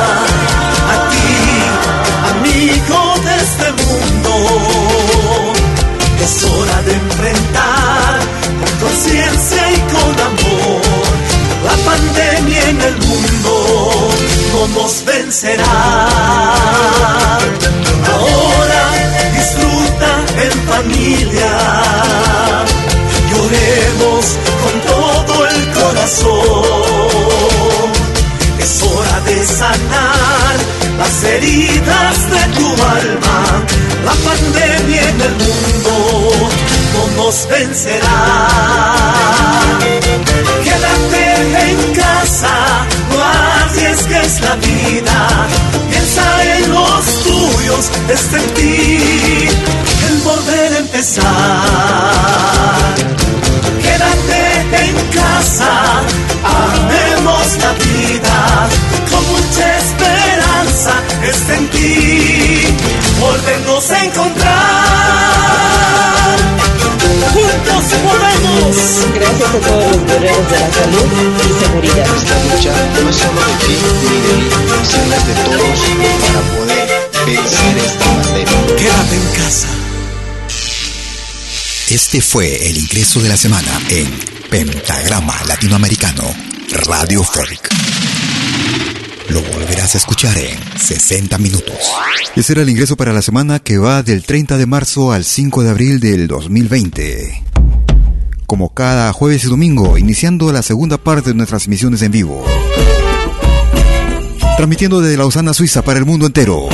nos 14.74 15.04
vencerá. 15.04 15.64
Ahora 18.12 18.82
disfruta 19.34 20.10
en 20.44 20.52
familia 20.68 22.22
lloremos 23.32 24.24
con 24.62 24.74
todo 24.80 25.34
el 25.46 25.60
corazón. 25.72 27.12
Es 28.58 28.82
hora 28.82 29.20
de 29.20 29.44
sanar 29.44 30.54
las 30.98 31.24
heridas 31.24 32.30
de 32.30 32.42
tu 32.56 32.66
alma. 33.00 33.40
La 34.04 34.14
pandemia 34.28 35.02
en 35.10 35.20
el 35.20 35.34
mundo 35.44 35.94
no 36.92 37.02
nos 37.24 37.48
vencerá. 37.48 38.20
Quédate 40.64 41.22
en 41.70 41.78
casa, 41.94 42.54
arriesgues 44.22 44.40
la 44.40 44.54
vida. 44.56 45.48
Piensa 45.90 46.22
en 46.56 46.70
los 46.72 47.22
tuyos, 47.24 47.90
es 48.08 48.34
en 48.34 48.54
ti 48.54 49.48
el 50.08 50.20
volver 50.22 50.72
a 50.72 50.78
empezar. 50.78 51.24
Quédate 53.82 54.86
en 54.86 54.94
casa, 55.10 55.70
amemos 56.44 57.46
la 57.58 57.72
vida, 57.72 58.68
con 59.10 59.22
mucha 59.28 59.78
esperanza 59.78 60.92
es 61.22 61.48
en 61.50 61.68
ti, 61.68 62.66
volvernos 63.20 63.90
a 63.90 64.04
encontrar. 64.04 64.71
Juntos 67.62 68.02
volvemos. 68.02 68.76
Gracias 69.14 69.48
a 69.48 69.58
todos 69.58 69.96
los 69.96 70.06
guerreros 70.06 70.50
de 70.50 70.58
la 70.58 70.72
salud 70.72 71.06
y 71.38 71.64
seguridad. 71.64 72.16
Esta 72.16 72.44
lucha 72.44 72.74
no 73.02 73.10
es 73.10 73.16
solo 73.16 73.40
de 73.40 73.54
ti 73.66 73.76
ni 74.02 74.20
de 74.20 74.32
mí, 74.36 74.50
sino 74.90 75.14
es 75.14 75.26
de 75.26 75.34
todos 75.34 75.80
para 76.20 76.40
poder 76.56 76.88
vencer 77.26 77.78
esta 77.78 78.04
pandemia. 78.04 78.76
Quédate 78.76 79.16
en 79.16 79.44
casa. 79.44 79.68
Este 81.88 82.20
fue 82.20 82.68
el 82.68 82.78
ingreso 82.78 83.20
de 83.20 83.28
la 83.28 83.36
semana 83.36 83.80
en 83.90 84.10
Pentagrama 84.50 85.36
Latinoamericano, 85.46 86.24
Radio 86.86 87.22
Folk. 87.22 87.68
Lo 89.28 89.40
volverás 89.42 89.94
a 89.94 89.98
escuchar 89.98 90.36
en 90.36 90.58
60 90.78 91.38
minutos. 91.38 91.76
Ese 92.34 92.52
era 92.52 92.62
el 92.62 92.70
ingreso 92.70 92.96
para 92.96 93.12
la 93.12 93.22
semana 93.22 93.60
que 93.60 93.78
va 93.78 94.02
del 94.02 94.24
30 94.24 94.58
de 94.58 94.66
marzo 94.66 95.12
al 95.12 95.24
5 95.24 95.62
de 95.62 95.70
abril 95.70 96.00
del 96.00 96.26
2020. 96.26 97.51
Como 98.52 98.74
cada 98.74 99.10
jueves 99.14 99.44
y 99.44 99.48
domingo, 99.48 99.96
iniciando 99.96 100.52
la 100.52 100.60
segunda 100.60 100.98
parte 100.98 101.30
de 101.30 101.34
nuestras 101.34 101.66
emisiones 101.68 102.02
en 102.02 102.12
vivo. 102.12 102.44
Transmitiendo 104.58 105.00
desde 105.00 105.16
Lausana, 105.16 105.54
Suiza 105.54 105.80
para 105.80 105.98
el 105.98 106.04
mundo 106.04 106.26
entero. 106.26 106.68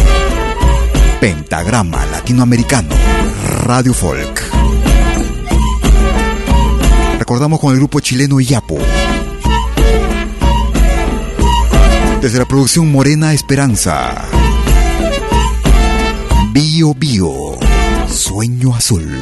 Pentagrama 1.20 2.04
Latinoamericano, 2.06 2.88
Radio 3.62 3.94
Folk. 3.94 4.42
Recordamos 7.20 7.60
con 7.60 7.70
el 7.72 7.78
grupo 7.78 8.00
chileno 8.00 8.40
Iyapo. 8.40 8.78
Desde 12.20 12.40
la 12.40 12.44
producción 12.44 12.90
Morena 12.90 13.32
Esperanza. 13.32 14.24
Bio 16.50 16.92
Bio. 16.94 17.56
Sueño 18.08 18.74
Azul. 18.74 19.16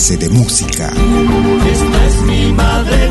De 0.00 0.30
música. 0.30 0.90
Esta 1.70 2.06
es 2.06 2.22
mi 2.22 2.52
madre 2.54 3.10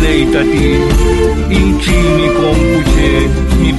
mongile 0.00 0.24
tati 0.32 0.66
inchi 1.50 1.90
ni 2.16 2.28
kompuche 2.30 3.28
ni 3.62 3.72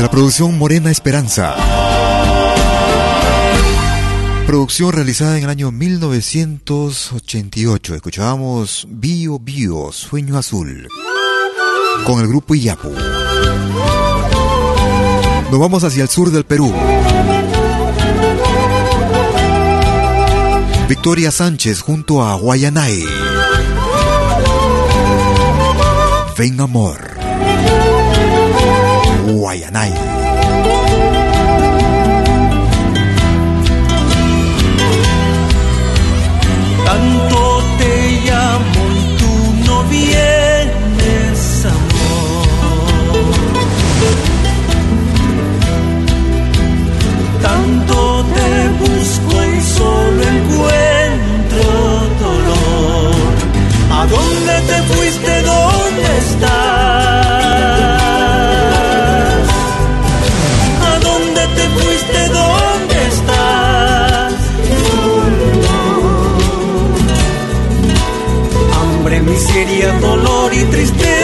la 0.00 0.10
producción 0.10 0.58
Morena 0.58 0.90
Esperanza. 0.90 1.54
Producción 4.46 4.92
realizada 4.92 5.38
en 5.38 5.44
el 5.44 5.50
año 5.50 5.72
1988. 5.72 7.94
Escuchábamos 7.94 8.86
Bio 8.90 9.38
Bio, 9.38 9.92
Sueño 9.92 10.36
Azul, 10.36 10.88
con 12.04 12.20
el 12.20 12.28
grupo 12.28 12.54
Iyapu. 12.54 12.92
Nos 15.50 15.58
vamos 15.58 15.82
hacia 15.84 16.02
el 16.02 16.10
sur 16.10 16.30
del 16.30 16.44
Perú. 16.44 16.70
Victoria 20.88 21.30
Sánchez 21.30 21.80
junto 21.80 22.22
a 22.22 22.34
Guayanay. 22.34 23.02
Ven 26.36 26.60
amor. 26.60 27.16
Guayanay. 29.26 29.92
Tanto 36.84 37.62
te 37.78 38.20
llamo 38.26 38.82
y 38.94 39.16
tú 39.18 39.32
no 39.66 39.82
vienes, 39.84 41.66
amor. 41.66 42.46
Tanto 47.42 48.24
te 48.36 48.50
busco 48.80 49.34
y 49.44 49.60
solo 49.60 50.22
encuentro 50.22 51.66
dolor. 52.20 53.14
¿A 53.90 54.06
dónde 54.06 54.54
te 54.68 54.78
fuiste? 54.94 55.42
¿Dónde 55.42 56.18
estás? 56.18 56.55
Miseria, 69.26 69.92
dolor 70.00 70.54
y 70.54 70.64
tristeza. 70.64 71.15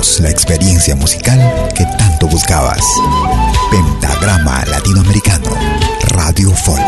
La 0.00 0.30
experiencia 0.30 0.96
musical 0.96 1.38
que 1.76 1.84
tanto 1.98 2.26
buscabas. 2.26 2.82
Pentagrama 3.70 4.64
Latinoamericano, 4.64 5.50
Radio 6.16 6.50
Folk. 6.54 6.80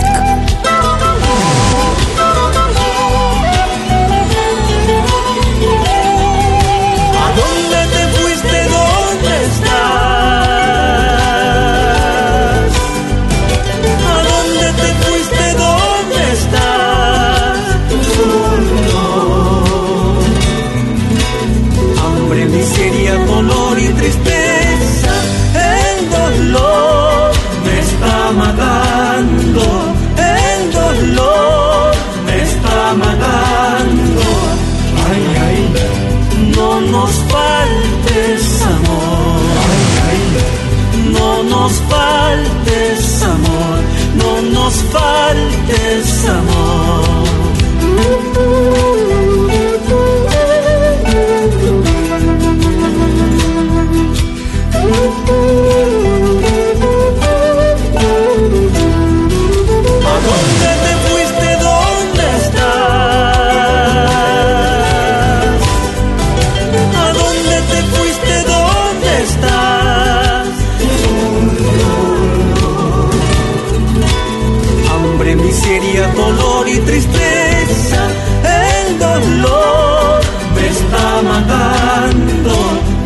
Matando. 81.22 82.54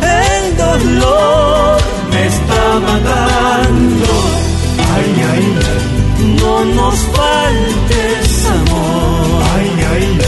El 0.01 0.57
dolor 0.57 1.77
me 2.11 2.27
está 2.27 2.79
matando. 2.89 4.09
Ay, 4.93 5.09
ay, 5.31 5.45
no 6.41 6.65
nos 6.65 6.95
faltes 7.15 8.45
amor. 8.45 9.43
Ay, 9.55 9.69
ay, 9.91 10.19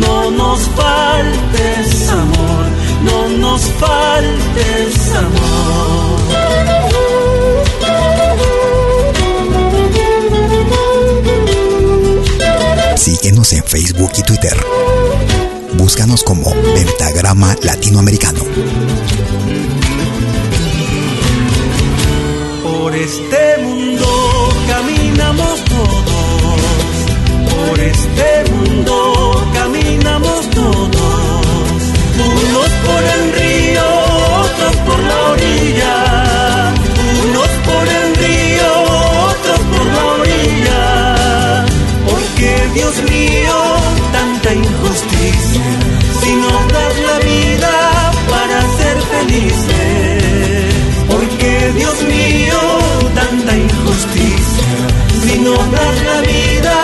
no 0.00 0.30
nos 0.30 0.60
faltes 0.60 2.08
amor. 2.10 2.64
No 3.02 3.28
nos 3.38 3.62
faltes 3.62 5.00
Síguenos 13.00 13.52
en 13.54 13.64
Facebook 13.64 14.12
y 14.16 14.22
Twitter. 14.22 14.56
Búscanos 15.90 16.22
como 16.22 16.52
Pentagrama 16.52 17.56
Latinoamericano. 17.64 18.38
Por 22.62 22.94
este 22.94 23.58
mundo 23.60 24.06
caminamos 24.68 25.64
todos. 25.64 26.60
Por 27.50 27.80
este 27.80 28.52
mundo 28.52 29.44
caminamos 29.52 30.48
todos. 30.50 31.82
Unos 32.22 32.70
por 32.86 33.02
el 33.16 33.22
río, 33.40 33.82
otros 34.44 34.76
por 34.86 34.98
la 35.00 35.18
orilla. 35.32 36.72
Unos 37.24 37.50
por 37.66 37.88
el 37.98 38.14
río, 38.14 38.68
otros 39.26 39.60
por 39.72 39.86
la 39.86 40.04
orilla. 40.20 41.66
Porque 42.08 42.48
Dios 42.74 42.94
mío, 43.10 43.56
tanta 44.12 44.54
injusticia. 44.54 45.49
Nos 55.50 55.70
das 55.72 56.02
la 56.04 56.20
vida 56.20 56.76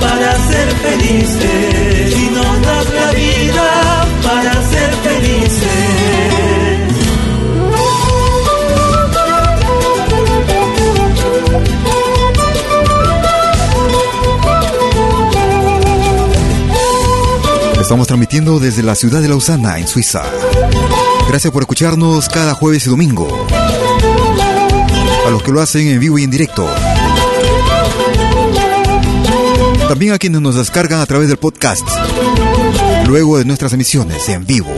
para 0.00 0.30
ser 0.48 0.68
felices. 0.86 2.14
Si 2.14 2.30
nos 2.30 2.62
das 2.62 2.86
la 2.94 3.10
vida 3.12 4.06
para 4.22 4.52
ser 4.72 4.90
felices. 5.06 5.68
Estamos 17.80 18.06
transmitiendo 18.06 18.58
desde 18.58 18.82
la 18.82 18.94
ciudad 18.94 19.22
de 19.22 19.28
Lausana, 19.28 19.78
en 19.78 19.88
Suiza. 19.88 20.22
Gracias 21.28 21.50
por 21.52 21.62
escucharnos 21.62 22.28
cada 22.28 22.52
jueves 22.54 22.86
y 22.86 22.90
domingo. 22.90 23.46
A 25.26 25.30
los 25.30 25.42
que 25.42 25.52
lo 25.52 25.60
hacen 25.60 25.88
en 25.88 26.00
vivo 26.00 26.18
y 26.18 26.24
en 26.24 26.30
directo. 26.30 26.68
También 29.88 30.12
a 30.12 30.18
quienes 30.18 30.42
nos 30.42 30.54
descargan 30.54 31.00
a 31.00 31.06
través 31.06 31.28
del 31.28 31.38
podcast. 31.38 31.88
Luego 33.06 33.38
de 33.38 33.46
nuestras 33.46 33.72
emisiones 33.72 34.28
en 34.28 34.44
vivo. 34.44 34.68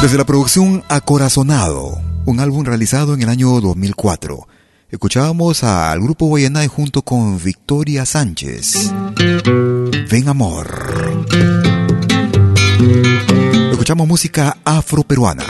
Desde 0.00 0.16
la 0.16 0.24
producción 0.24 0.82
Acorazonado, 0.88 2.00
un 2.24 2.40
álbum 2.40 2.64
realizado 2.64 3.12
en 3.12 3.22
el 3.22 3.28
año 3.28 3.60
2004. 3.60 4.48
Escuchábamos 4.90 5.64
al 5.64 6.00
grupo 6.00 6.26
Guayanay 6.26 6.66
junto 6.66 7.02
con 7.02 7.38
Victoria 7.42 8.06
Sánchez. 8.06 8.90
Ven 10.10 10.28
amor. 10.28 11.26
Escuchamos 13.70 14.08
música 14.08 14.56
afroperuana 14.64 15.44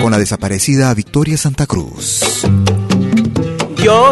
con 0.00 0.12
la 0.12 0.18
desaparecida 0.18 0.94
Victoria 0.94 1.36
Santa 1.36 1.66
Cruz. 1.66 2.44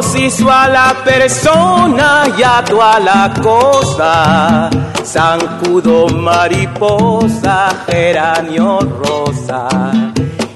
Sí 0.00 0.30
soy 0.30 0.48
a 0.50 0.68
la 0.68 0.94
persona 1.04 2.24
y 2.38 2.42
a 2.42 2.64
toda 2.64 2.98
la 2.98 3.34
cosa, 3.42 4.70
zancudo, 5.04 6.08
mariposa, 6.08 7.68
geranio, 7.86 8.78
rosa. 8.80 9.68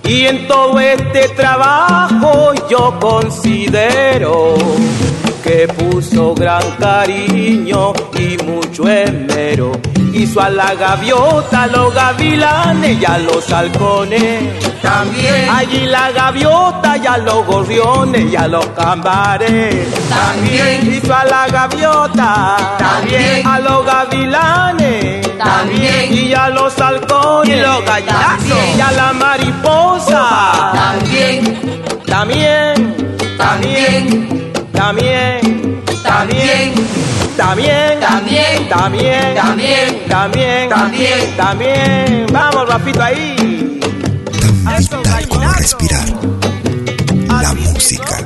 Y 0.05 0.25
en 0.25 0.49
todo 0.49 0.81
este 0.81 1.29
trabajo 1.37 2.55
yo 2.71 2.99
considero 2.99 4.55
que 5.51 5.67
puso 5.67 6.33
gran 6.33 6.63
cariño 6.79 7.93
y 8.17 8.37
mucho 8.45 8.89
esmero. 8.89 9.73
Hizo 10.13 10.41
a 10.41 10.49
la 10.49 10.75
gaviota, 10.75 11.65
a 11.65 11.67
los 11.67 11.93
gavilanes 11.93 13.01
y 13.01 13.05
a 13.05 13.19
los 13.19 13.53
halcones. 13.53 14.45
También. 14.81 15.49
Allí 15.51 15.87
la 15.87 16.13
gaviota 16.13 16.97
y 16.97 17.07
a 17.07 17.19
los 17.19 17.45
gorriones 17.47 18.33
y 18.33 18.37
a 18.37 18.47
los 18.47 18.65
cambares. 18.67 19.89
También. 20.09 20.95
Hizo 20.95 21.13
a 21.13 21.25
la 21.25 21.49
gaviota. 21.49 22.77
También. 22.79 23.45
A 23.45 23.59
los 23.59 23.85
gavilanes. 23.85 25.37
También. 25.37 26.15
Y 26.15 26.33
a 26.33 26.49
los 26.51 26.81
halcones. 26.81 27.57
Y 27.57 27.61
los 27.61 27.85
gallinazos. 27.85 28.77
Y 28.77 28.81
a 28.81 28.93
la 28.93 29.13
mariposa. 29.15 30.73
También. 30.75 31.61
También. 32.07 32.95
También. 33.37 34.41
También 34.81 35.40
también, 36.21 36.75
también, 37.35 37.99
también, 37.99 38.69
también, 38.69 39.35
también, 39.35 40.07
también, 40.07 40.69
también, 40.69 41.37
también. 41.37 42.27
Vamos, 42.31 42.69
rapito 42.69 43.03
ahí. 43.03 43.81
Tan 44.63 44.85
vital 44.85 45.29
como 45.29 45.51
respirar. 45.53 46.09
La 47.41 47.55
música. 47.55 48.19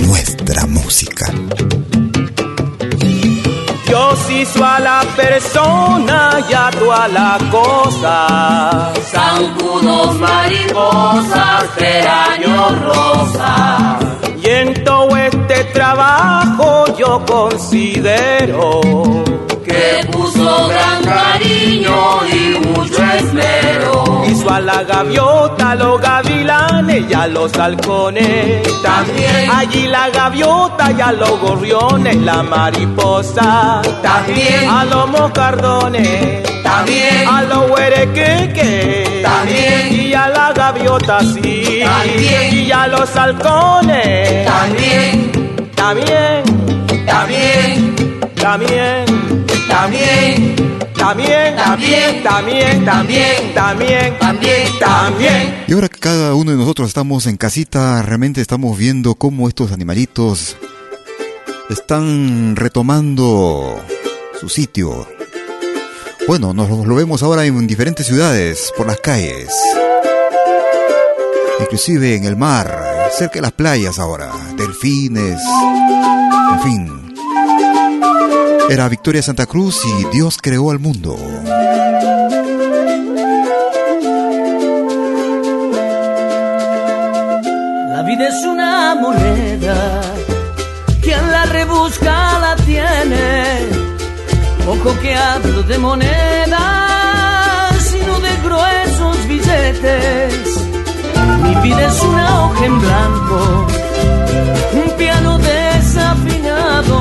Nuestra 0.00 0.66
música. 0.66 1.26
Dios 3.86 4.30
hizo 4.30 4.64
a 4.64 4.78
la 4.80 5.02
persona 5.14 6.40
y 6.48 6.54
a 6.54 6.70
toda 6.70 7.08
la 7.08 7.38
cosa. 7.50 8.92
Zancudos, 9.10 10.18
mariposas, 10.18 11.64
peraños, 11.76 12.80
rosas. 12.82 13.96
Y 14.42 14.48
en 14.48 14.84
todo 14.84 15.14
este 15.16 15.37
trabajo 15.64 16.84
yo 16.96 17.24
considero 17.26 18.80
que 19.68 20.06
puso 20.10 20.68
gran 20.68 21.04
cariño 21.04 22.26
y 22.26 22.58
mucho 22.66 23.02
esmero. 23.02 24.24
Hizo 24.26 24.50
a 24.50 24.60
la 24.60 24.82
gaviota, 24.82 25.70
a 25.70 25.74
los 25.74 26.00
gavilanes 26.00 27.04
y 27.08 27.14
a 27.14 27.26
los 27.26 27.52
halcones. 27.58 28.62
También. 28.82 29.50
Allí 29.50 29.86
la 29.88 30.10
gaviota 30.10 30.90
y 30.92 31.00
a 31.00 31.12
los 31.12 31.40
gorriones, 31.40 32.16
la 32.16 32.42
mariposa. 32.42 33.82
También. 34.02 34.68
A 34.68 34.84
los 34.84 35.08
moscardones. 35.08 36.42
También. 36.62 37.28
A 37.28 37.42
los 37.42 37.70
huerequeques. 37.70 39.22
También. 39.22 39.92
Y 39.92 40.14
a 40.14 40.28
la 40.28 40.52
gaviota 40.52 41.20
sí. 41.20 41.82
También. 41.84 42.54
Y 42.54 42.72
a 42.72 42.86
los 42.86 43.16
halcones. 43.16 44.17
También. 45.88 46.44
También. 47.06 47.96
También. 48.36 49.06
También. 49.66 50.56
También. 50.98 51.56
También, 51.56 51.56
También. 51.56 52.84
también, 52.84 53.54
También. 53.54 54.18
también, 54.18 54.78
También. 54.78 55.64
Y 55.66 55.72
ahora 55.72 55.88
que 55.88 55.98
cada 55.98 56.34
uno 56.34 56.50
de 56.50 56.58
nosotros 56.58 56.88
estamos 56.88 57.26
en 57.26 57.38
casita, 57.38 58.02
realmente 58.02 58.42
estamos 58.42 58.76
viendo 58.76 59.14
cómo 59.14 59.48
estos 59.48 59.72
animalitos 59.72 60.58
están 61.70 62.54
retomando 62.54 63.82
su 64.38 64.50
sitio. 64.50 65.08
Bueno, 66.26 66.52
nos 66.52 66.68
lo 66.86 66.94
vemos 66.96 67.22
ahora 67.22 67.46
en 67.46 67.66
diferentes 67.66 68.06
ciudades, 68.06 68.74
por 68.76 68.86
las 68.86 69.00
calles. 69.00 69.48
Inclusive 71.60 72.14
en 72.14 72.24
el 72.24 72.36
mar, 72.36 72.97
cerca 73.10 73.34
de 73.34 73.42
las 73.42 73.52
playas 73.52 73.98
ahora, 73.98 74.30
delfines, 74.56 75.40
en 76.52 76.60
fin. 76.60 77.14
Era 78.70 78.88
Victoria 78.88 79.22
Santa 79.22 79.46
Cruz 79.46 79.80
y 79.84 80.04
Dios 80.14 80.38
creó 80.40 80.70
al 80.70 80.78
mundo. 80.78 81.16
La 87.92 88.02
vida 88.02 88.28
es 88.28 88.44
una 88.44 88.94
moneda, 88.94 90.02
quien 91.00 91.30
la 91.30 91.46
rebusca 91.46 92.38
la 92.40 92.56
tiene. 92.64 93.68
Poco 94.66 94.98
que 95.00 95.14
hablo 95.14 95.62
de 95.62 95.78
monedas, 95.78 96.58
sino 97.90 98.20
de 98.20 98.36
gruesos 98.44 99.26
billetes. 99.26 100.67
Mi 101.48 101.54
vida 101.62 101.86
es 101.86 102.02
una 102.02 102.44
hoja 102.44 102.64
en 102.66 102.78
blanco, 102.78 103.66
un 104.74 104.90
piano 104.98 105.38
desafinado, 105.38 106.98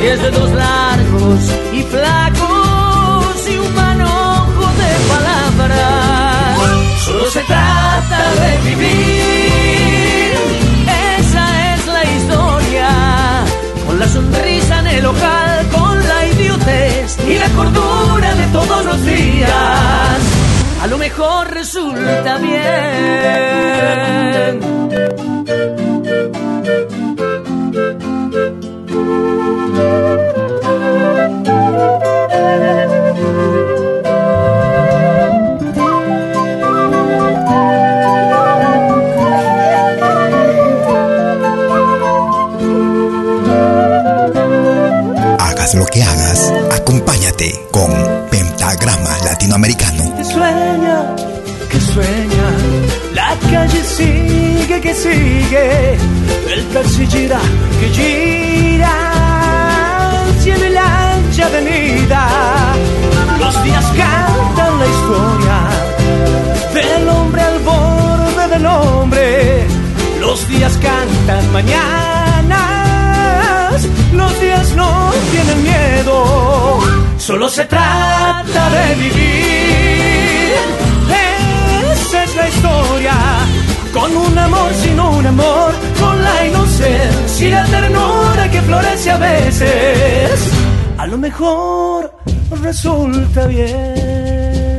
diez 0.00 0.22
dedos 0.22 0.50
largos 0.52 1.40
y 1.72 1.82
flacos 1.82 3.48
y 3.52 3.56
un 3.58 3.74
manojo 3.74 4.66
de 4.80 4.90
palabras. 5.12 6.58
Solo 7.04 7.26
se 7.30 7.40
trata 7.40 8.20
de 8.42 8.58
vivir, 8.70 10.32
esa 11.18 11.74
es 11.74 11.86
la 11.86 12.04
historia, 12.04 12.88
con 13.86 13.98
la 13.98 14.08
sonrisa 14.08 14.78
en 14.80 14.86
el 14.86 15.06
ojal, 15.06 15.68
con 15.72 15.98
la 16.06 16.26
idiotez 16.28 17.18
y 17.26 17.38
la 17.38 17.48
cordura 17.48 18.34
de 18.36 18.46
todos 18.52 18.84
los 18.84 19.04
días. 19.04 20.05
A 20.86 20.88
lo 20.88 20.98
mejor 20.98 21.52
resulta 21.52 22.38
bien. 22.38 22.76
Hagas 45.40 45.74
lo 45.74 45.84
que 45.86 46.04
hagas, 46.04 46.52
acompáñate 46.70 47.66
con 47.72 48.15
Pentagrama 48.66 49.16
Latinoamericano. 49.24 50.16
que 50.16 50.24
sueña, 50.24 51.14
que 51.70 51.80
sueña. 51.80 52.46
La 53.14 53.36
calle 53.48 53.84
sigue, 53.84 54.80
que 54.80 54.92
sigue. 54.92 55.96
El 56.52 56.66
taxi 56.74 57.06
gira, 57.06 57.38
que 57.78 57.88
gira. 57.90 58.94
Y 60.44 60.48
la 60.70 61.12
ancha 61.12 61.46
avenida. 61.46 62.28
Los 63.38 63.62
días 63.62 63.84
cantan 64.00 64.78
la 64.80 64.86
historia 64.94 65.58
del 66.74 67.08
hombre 67.08 67.42
al 67.42 67.58
borde 67.60 68.48
del 68.48 68.66
hombre. 68.66 69.64
Los 70.20 70.48
días 70.48 70.76
cantan 70.82 71.52
mañanas. 71.52 72.56
Los 74.12 74.40
días 74.40 74.74
no 74.74 75.12
tienen 75.30 75.62
miedo. 75.62 76.80
Solo 77.18 77.48
se 77.48 77.64
trata 77.64 78.35
de 78.46 78.94
vivir. 78.94 80.54
Esa 81.92 82.24
es 82.24 82.36
la 82.36 82.48
historia. 82.48 83.14
Con 83.92 84.16
un 84.16 84.38
amor 84.38 84.72
sin 84.82 85.00
un 85.00 85.26
amor. 85.26 85.74
Con 86.00 86.22
la 86.22 86.46
inocencia 86.46 87.46
y 87.46 87.50
la 87.50 87.64
ternura 87.64 88.50
que 88.50 88.62
florece 88.62 89.10
a 89.10 89.18
veces. 89.18 90.52
A 90.98 91.06
lo 91.06 91.18
mejor 91.18 92.14
resulta 92.62 93.46
bien. 93.46 94.76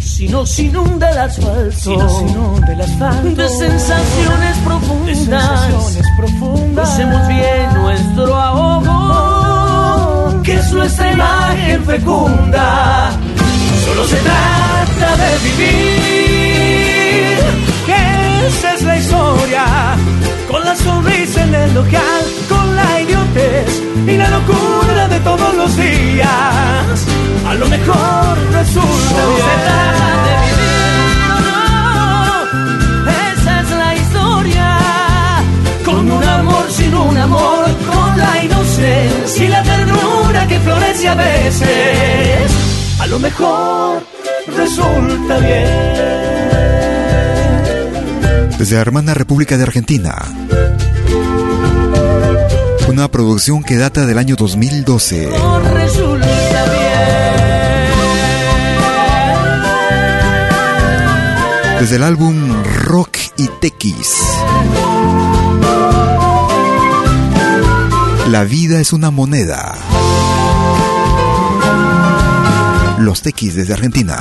Si 0.00 0.28
no 0.28 0.44
se 0.44 0.64
inunda 0.64 1.10
el 1.10 1.18
asfalto. 1.18 1.72
Si 1.72 1.96
no 1.96 2.08
se 2.08 2.22
inunda 2.24 2.72
el 2.72 2.80
asfalto. 2.80 3.42
De 3.42 3.48
sensaciones 3.48 4.56
profundas. 4.64 5.06
De 5.06 5.14
sensaciones 5.14 6.06
profundas. 6.16 6.90
Hacemos 6.90 7.28
bien 7.28 7.74
nuestro 7.74 8.34
ahogo. 8.34 9.17
Es 10.68 10.74
nuestra 10.74 11.12
imagen 11.12 11.82
fecunda. 11.82 13.10
Solo 13.86 14.04
se 14.06 14.16
trata 14.16 15.16
de 15.16 15.38
vivir. 15.48 17.38
Esa 18.46 18.74
es 18.74 18.82
la 18.82 18.98
historia. 18.98 19.64
Con 20.46 20.62
la 20.62 20.76
sonrisa 20.76 21.42
en 21.44 21.54
el 21.54 21.72
local. 21.72 22.22
Con 22.50 22.76
la 22.76 23.00
idiotez 23.00 23.82
y 24.06 24.18
la 24.18 24.28
locura 24.28 25.08
de 25.08 25.20
todos 25.20 25.54
los 25.54 25.74
días. 25.74 27.06
A 27.46 27.54
lo 27.54 27.66
mejor 27.66 28.38
resulta 28.52 29.26
bien. 29.26 29.48
Se 29.48 29.54
trata 29.64 30.16
de 30.26 30.54
vivir. 30.54 30.67
Con 36.68 38.18
la 38.18 38.44
inocencia 38.44 39.44
y 39.44 39.48
la 39.48 39.62
ternura 39.62 40.46
que 40.46 40.60
florece 40.60 41.08
a 41.08 41.14
veces, 41.14 42.52
a 43.00 43.06
lo 43.06 43.18
mejor 43.18 44.02
resulta 44.54 45.38
bien. 45.38 45.66
Desde 48.58 48.74
la 48.74 48.80
hermana 48.82 49.14
República 49.14 49.56
de 49.56 49.62
Argentina. 49.62 50.14
Una 52.88 53.08
producción 53.10 53.62
que 53.62 53.76
data 53.76 54.04
del 54.06 54.18
año 54.18 54.36
2012. 54.36 55.30
Desde 61.80 61.96
el 61.96 62.02
álbum 62.02 62.62
Rock 62.84 63.16
y 63.36 63.48
Tequis. 63.60 64.14
La 68.28 68.44
vida 68.44 68.78
es 68.78 68.92
una 68.92 69.10
moneda. 69.10 69.74
Los 72.98 73.22
Tequis 73.22 73.54
desde 73.54 73.72
Argentina. 73.72 74.18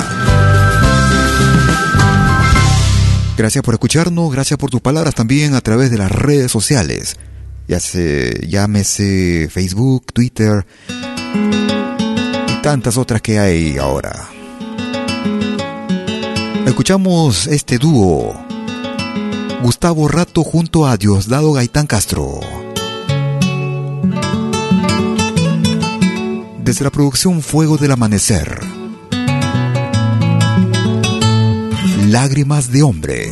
Gracias 3.35 3.61
por 3.65 3.73
escucharnos, 3.73 4.31
gracias 4.31 4.57
por 4.57 4.69
tus 4.69 4.79
palabras 4.79 5.13
también 5.13 5.55
a 5.55 5.61
través 5.61 5.91
de 5.91 5.97
las 5.97 6.09
redes 6.09 6.49
sociales. 6.49 7.17
Ya 7.67 7.81
se 7.81 8.47
llámese 8.47 9.49
Facebook, 9.51 10.05
Twitter 10.13 10.65
y 12.47 12.61
tantas 12.61 12.95
otras 12.95 13.21
que 13.21 13.39
hay 13.39 13.77
ahora. 13.77 14.29
Escuchamos 16.65 17.45
este 17.47 17.77
dúo. 17.77 18.33
Gustavo 19.61 20.07
Rato 20.07 20.43
junto 20.45 20.87
a 20.87 20.95
Diosdado 20.95 21.51
Gaitán 21.51 21.87
Castro. 21.87 22.66
Desde 26.67 26.83
la 26.83 26.91
producción 26.91 27.41
Fuego 27.41 27.77
del 27.77 27.93
Amanecer. 27.93 28.59
Lágrimas 32.07 32.73
de 32.73 32.83
Hombre. 32.83 33.31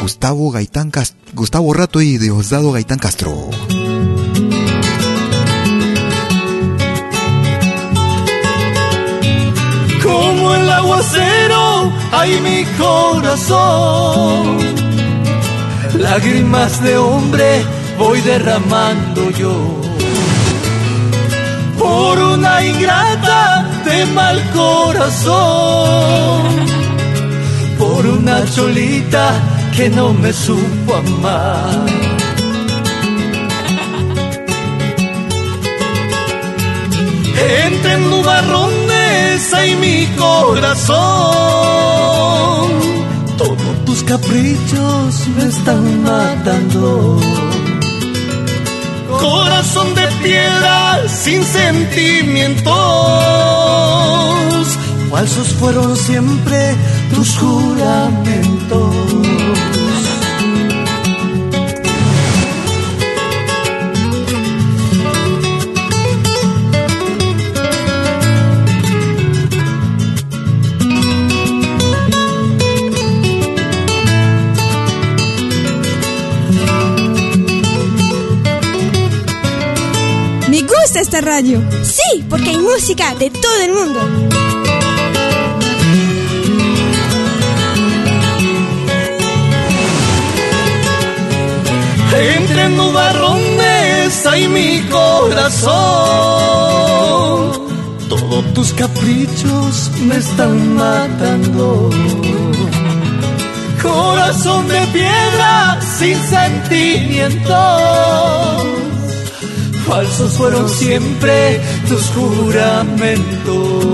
Gustavo 0.00 0.52
Gaitán 0.52 0.92
Gustavo 1.32 1.74
Rato 1.74 2.00
y 2.00 2.18
Diosdado 2.18 2.70
Gaitán 2.70 3.00
Castro. 3.00 3.50
Como 10.04 10.54
el 10.54 10.70
aguacero 10.70 11.92
hay 12.12 12.40
mi 12.42 12.64
corazón. 12.78 14.58
Lágrimas 15.98 16.80
de 16.80 16.96
hombre 16.96 17.64
voy 17.98 18.20
derramando 18.20 19.30
yo. 19.30 19.84
Por 21.78 22.18
una 22.18 22.64
ingrata 22.64 23.64
de 23.84 24.06
mal 24.06 24.40
corazón. 24.52 25.34
Por 27.78 28.06
una 28.06 28.44
cholita 28.54 29.32
que 29.76 29.90
no 29.90 30.12
me 30.12 30.32
supo 30.32 30.94
amar. 30.94 32.14
Entre 37.66 37.98
nubarrones 37.98 39.52
hay 39.52 39.74
mi 39.76 40.06
corazón. 40.16 40.94
Todos 43.36 43.84
tus 43.84 44.02
caprichos 44.04 45.28
me 45.36 45.48
están 45.48 46.02
matando. 46.02 47.20
Corazón 49.24 49.94
de 49.94 50.06
piedra 50.22 51.08
sin 51.08 51.42
sentimientos. 51.42 52.74
Falsos 55.10 55.48
fueron 55.54 55.96
siempre 55.96 56.76
tus 57.14 57.38
juramentos. 57.38 58.94
Radio. 81.20 81.62
Sí, 81.82 82.24
porque 82.28 82.50
hay 82.50 82.58
música 82.58 83.14
de 83.14 83.30
todo 83.30 83.60
el 83.62 83.72
mundo. 83.72 84.00
Entre 92.16 92.68
nubarrones 92.70 94.26
hay 94.26 94.48
mi 94.48 94.80
corazón. 94.82 95.74
Todos 98.08 98.54
tus 98.54 98.72
caprichos 98.72 99.90
me 100.06 100.16
están 100.16 100.74
matando. 100.74 101.90
Corazón 103.82 104.66
de 104.68 104.80
piedra 104.92 105.78
sin 105.98 106.16
sentimientos. 106.22 108.93
Falsos 109.86 110.32
fueron 110.32 110.68
siempre 110.68 111.60
tus 111.88 112.02
juramentos. 112.10 113.84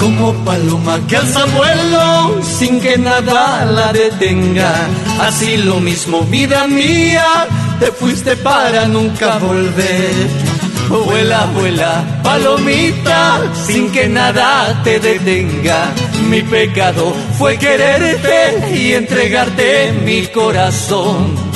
como 0.00 0.32
paloma 0.44 0.98
que 1.08 1.16
alza 1.16 1.44
vuelo 1.46 2.42
sin 2.42 2.80
que 2.80 2.96
nada 2.98 3.64
la 3.64 3.92
detenga. 3.92 4.72
Así 5.20 5.58
lo 5.58 5.80
mismo, 5.80 6.22
vida 6.22 6.66
mía, 6.66 7.46
te 7.78 7.86
fuiste 7.92 8.36
para 8.36 8.86
nunca 8.86 9.38
volver. 9.38 10.49
Vuela, 10.90 11.46
vuela, 11.54 12.20
palomita, 12.24 13.40
sin 13.54 13.92
que 13.92 14.08
nada 14.08 14.82
te 14.82 14.98
detenga. 14.98 15.86
Mi 16.28 16.42
pecado 16.42 17.14
fue 17.38 17.56
quererte 17.56 18.74
y 18.76 18.94
entregarte 18.94 19.92
mi 20.04 20.26
corazón. 20.26 21.49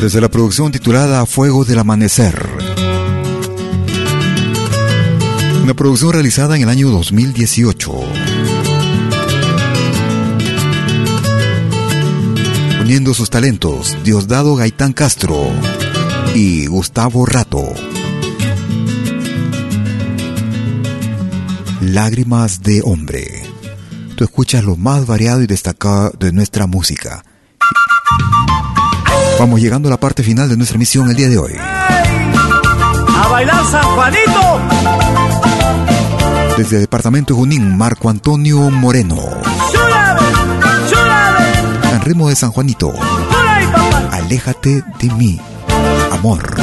Desde 0.00 0.20
la 0.20 0.28
producción 0.28 0.70
titulada 0.70 1.26
Fuego 1.26 1.64
del 1.64 1.80
Amanecer. 1.80 2.48
Una 5.62 5.74
producción 5.74 6.12
realizada 6.12 6.56
en 6.56 6.62
el 6.62 6.68
año 6.68 6.88
2018. 6.90 7.92
Uniendo 12.80 13.12
sus 13.12 13.28
talentos, 13.28 13.96
Diosdado 14.04 14.54
Gaitán 14.54 14.92
Castro 14.92 15.50
y 16.34 16.66
Gustavo 16.66 17.26
Rato. 17.26 17.64
Lágrimas 21.80 22.62
de 22.62 22.82
hombre. 22.84 23.42
Tú 24.16 24.24
escuchas 24.24 24.64
lo 24.64 24.76
más 24.76 25.06
variado 25.06 25.42
y 25.42 25.46
destacado 25.46 26.12
de 26.18 26.32
nuestra 26.32 26.66
música. 26.66 27.24
Vamos 29.38 29.60
llegando 29.60 29.88
a 29.88 29.90
la 29.90 30.00
parte 30.00 30.24
final 30.24 30.48
de 30.48 30.56
nuestra 30.56 30.74
emisión 30.74 31.08
el 31.10 31.16
día 31.16 31.28
de 31.28 31.38
hoy. 31.38 31.52
¡A 31.58 33.28
bailar 33.30 33.64
San 33.66 33.84
Juanito! 33.84 34.60
Desde 36.56 36.76
el 36.76 36.82
departamento 36.82 37.34
de 37.34 37.38
Junín, 37.38 37.76
Marco 37.78 38.10
Antonio 38.10 38.58
Moreno. 38.70 39.16
En 41.92 42.00
ritmo 42.00 42.28
de 42.28 42.34
San 42.34 42.50
Juanito. 42.50 42.92
Aléjate 44.10 44.82
de 44.98 45.10
mí, 45.14 45.40
amor. 46.10 46.56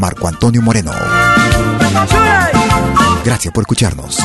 Marco 0.00 0.26
Antonio 0.26 0.62
Moreno. 0.62 0.90
Gracias 3.24 3.54
por 3.54 3.62
escucharnos. 3.62 4.18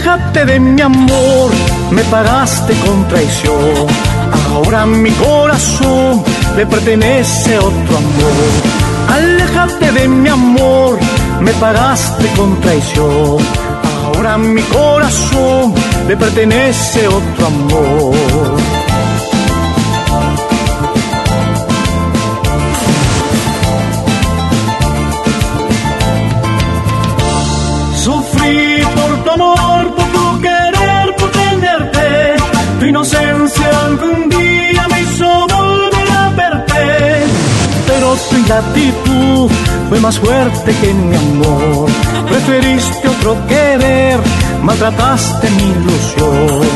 Aléjate 0.00 0.46
de 0.46 0.58
mi 0.58 0.80
amor, 0.80 1.50
me 1.90 2.02
pagaste 2.04 2.72
con 2.86 3.06
traición. 3.06 3.86
Ahora 4.54 4.86
mi 4.86 5.10
corazón 5.10 6.24
le 6.56 6.64
pertenece 6.64 7.56
a 7.56 7.58
otro 7.58 7.96
amor. 7.98 9.12
Aléjate 9.12 9.92
de 9.92 10.08
mi 10.08 10.30
amor, 10.30 10.98
me 11.42 11.52
pagaste 11.52 12.26
con 12.34 12.58
traición. 12.62 13.36
Ahora 14.06 14.38
mi 14.38 14.62
corazón 14.62 15.74
le 16.08 16.16
pertenece 16.16 17.04
a 17.04 17.10
otro 17.10 17.46
amor. 17.46 18.79
Algún 34.00 34.28
día 34.28 34.86
me 34.88 35.00
hizo 35.02 35.24
volver 35.24 36.10
a 36.10 36.28
verte. 36.30 37.24
Pero 37.86 38.16
tu 38.28 38.36
ingratitud 38.36 39.50
fue 39.88 40.00
más 40.00 40.18
fuerte 40.18 40.74
que 40.80 40.94
mi 40.94 41.16
amor. 41.16 41.88
Preferiste 42.28 43.08
otro 43.08 43.36
querer, 43.46 44.18
maltrataste 44.62 45.50
mi 45.50 45.62
ilusión. 45.62 46.68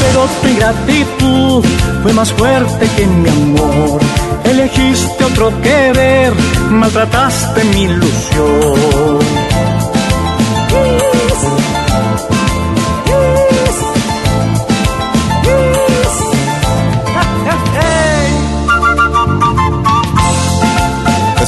Pero 0.00 0.26
tu 0.40 0.48
ingratitud 0.48 1.64
fue 2.02 2.12
más 2.12 2.32
fuerte 2.32 2.88
que 2.96 3.06
mi 3.06 3.28
amor. 3.28 4.00
Elegiste 4.44 5.24
otro 5.24 5.52
querer, 5.62 6.32
maltrataste 6.70 7.64
mi 7.64 7.82
ilusión. 7.82 9.43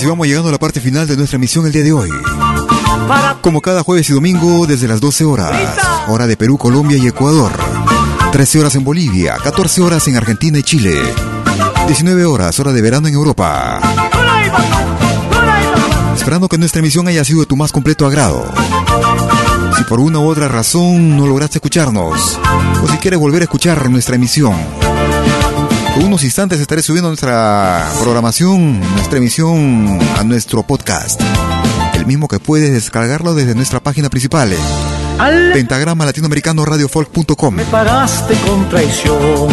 Así 0.06 0.10
vamos 0.10 0.28
llegando 0.28 0.50
a 0.50 0.52
la 0.52 0.58
parte 0.60 0.80
final 0.80 1.08
de 1.08 1.16
nuestra 1.16 1.34
emisión 1.34 1.66
el 1.66 1.72
día 1.72 1.82
de 1.82 1.92
hoy. 1.92 2.08
Como 3.40 3.60
cada 3.60 3.82
jueves 3.82 4.08
y 4.08 4.12
domingo 4.12 4.64
desde 4.64 4.86
las 4.86 5.00
12 5.00 5.24
horas, 5.24 5.52
hora 6.06 6.28
de 6.28 6.36
Perú, 6.36 6.58
Colombia 6.58 6.96
y 6.96 7.08
Ecuador. 7.08 7.50
13 8.30 8.60
horas 8.60 8.76
en 8.76 8.84
Bolivia, 8.84 9.36
14 9.42 9.82
horas 9.82 10.06
en 10.06 10.16
Argentina 10.16 10.60
y 10.60 10.62
Chile. 10.62 10.96
19 11.88 12.24
horas, 12.24 12.56
hora 12.60 12.72
de 12.72 12.82
verano 12.82 13.08
en 13.08 13.14
Europa. 13.14 13.80
Esperando 16.14 16.48
que 16.48 16.58
nuestra 16.58 16.78
emisión 16.78 17.08
haya 17.08 17.24
sido 17.24 17.40
de 17.40 17.46
tu 17.46 17.56
más 17.56 17.72
completo 17.72 18.06
agrado. 18.06 18.44
Si 19.76 19.82
por 19.82 19.98
una 19.98 20.20
u 20.20 20.28
otra 20.28 20.46
razón 20.46 21.16
no 21.16 21.26
lograste 21.26 21.58
escucharnos, 21.58 22.38
o 22.80 22.86
si 22.88 22.96
quieres 22.98 23.18
volver 23.18 23.42
a 23.42 23.46
escuchar 23.46 23.90
nuestra 23.90 24.14
emisión, 24.14 24.54
en 25.96 26.06
unos 26.06 26.24
instantes 26.24 26.60
estaré 26.60 26.82
subiendo 26.82 27.08
nuestra 27.08 27.90
programación, 28.00 28.80
nuestra 28.80 29.18
emisión 29.18 29.98
a 30.16 30.24
nuestro 30.24 30.62
podcast. 30.62 31.20
El 31.94 32.06
mismo 32.06 32.28
que 32.28 32.38
puedes 32.38 32.72
descargarlo 32.72 33.34
desde 33.34 33.54
nuestra 33.54 33.80
página 33.80 34.10
principal. 34.10 34.52
Pentagrama 35.52 36.04
Latinoamericano 36.04 36.64
Radiofolk.com. 36.64 37.54
Me 37.54 37.64
pagaste 37.64 38.34
con 38.46 38.68
traición. 38.68 39.48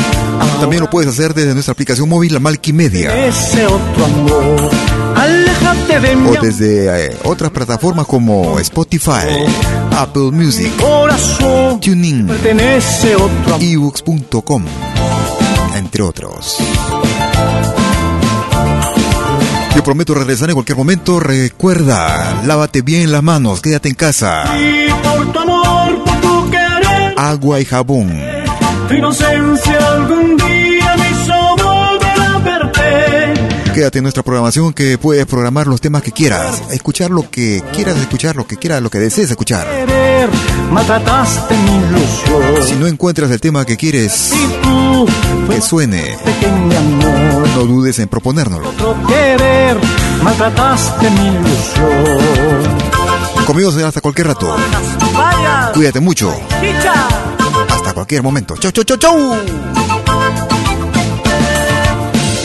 También 0.60 0.82
lo 0.82 0.90
puedes 0.90 1.10
hacer 1.10 1.34
desde 1.34 1.54
nuestra 1.54 1.72
aplicación 1.72 2.10
móvil, 2.10 2.34
la 2.34 2.40
Malquimedia. 2.40 3.28
Ese 3.28 3.66
otro 3.66 4.06
amor. 4.06 4.72
Aléjate 5.16 6.00
de 6.02 6.16
mí. 6.16 6.30
O 6.38 6.42
desde 6.42 7.06
eh, 7.08 7.18
otras 7.24 7.52
plataformas 7.52 8.06
como 8.06 8.60
Spotify, 8.60 9.46
Apple 9.98 10.32
Music, 10.32 10.76
Corazón. 10.78 11.80
TuneIn, 11.80 12.30
ebooks.com, 13.62 14.66
otros. 16.04 16.58
Yo 19.76 19.84
prometo 19.84 20.14
regresar 20.14 20.50
en 20.50 20.56
cualquier 20.56 20.78
momento. 20.78 21.20
Recuerda, 21.20 22.44
lávate 22.46 22.82
bien 22.82 23.12
las 23.12 23.24
manos, 23.24 23.62
quédate 23.62 23.90
en 23.90 23.96
casa. 23.96 24.44
Y 24.58 24.90
por 24.92 25.32
tu 25.32 25.40
amor, 25.40 26.04
por 26.04 26.22
tu 26.22 26.52
querer. 26.52 27.16
Agua 27.18 27.60
y 27.60 27.66
jabón. 27.66 28.22
Tu 28.88 28.94
inocencia 28.94 29.94
algún 29.96 30.38
día 30.38 30.63
Quédate 33.74 33.98
en 33.98 34.04
nuestra 34.04 34.22
programación 34.22 34.72
que 34.72 34.98
puedes 35.00 35.26
programar 35.26 35.66
los 35.66 35.82
temas 35.82 36.04
que 36.04 36.12
quieras, 36.12 36.62
escuchar 36.72 37.10
lo 37.10 37.30
que 37.30 37.64
quieras 37.74 37.98
escuchar, 37.98 38.36
lo 38.36 38.46
que 38.46 38.58
quieras, 38.58 38.82
lo 38.82 38.90
que 38.92 39.00
desees 39.00 39.32
escuchar. 39.32 39.68
Si 42.66 42.76
no 42.76 42.86
encuentras 42.86 43.32
el 43.32 43.42
tema 43.42 43.66
que 43.66 43.76
quieres 43.76 44.32
que 45.50 45.62
suene, 45.62 46.18
no 47.56 47.66
dudes 47.66 47.98
en 47.98 48.08
proponérnoslo. 48.08 48.72
Conmigo 53.48 53.72
será 53.72 53.88
hasta 53.88 54.02
cualquier 54.02 54.28
rato. 54.28 54.56
Cuídate 55.74 56.00
mucho. 56.00 56.32
Hasta 57.70 57.94
cualquier 57.94 58.22
momento. 58.22 58.56
Chau, 58.58 58.72
chau, 58.72 58.84
chau, 58.84 58.98
chau. 58.98 60.13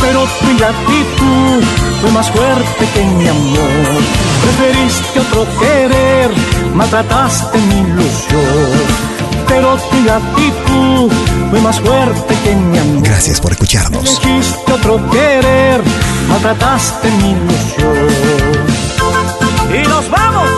Pero 0.01 0.27
tu 0.41 0.51
ingratitud 0.51 1.63
fue 2.01 2.11
más 2.13 2.31
fuerte 2.31 2.87
que 2.95 3.05
mi 3.05 3.29
amor. 3.29 4.03
Preferiste 4.43 5.21
otro 5.21 5.47
querer, 5.61 6.31
maltrataste 6.75 7.59
mi 7.59 7.81
ilusión. 7.81 9.09
Pero 9.47 9.77
tu 9.77 9.97
ingratitud 9.97 11.13
fue 11.51 11.61
más 11.61 11.81
fuerte 11.81 12.35
que 12.45 12.55
mi 12.55 12.79
amor. 12.79 13.03
Gracias 13.03 13.41
por 13.41 13.53
escucharnos. 13.53 14.21
Elegiste 14.23 14.73
otro 14.73 15.11
querer, 15.11 15.83
maltrataste 16.29 17.11
mi 17.11 17.31
ilusión. 17.31 18.09
Y 19.75 19.89
nos 19.89 20.11
vamos. 20.11 20.58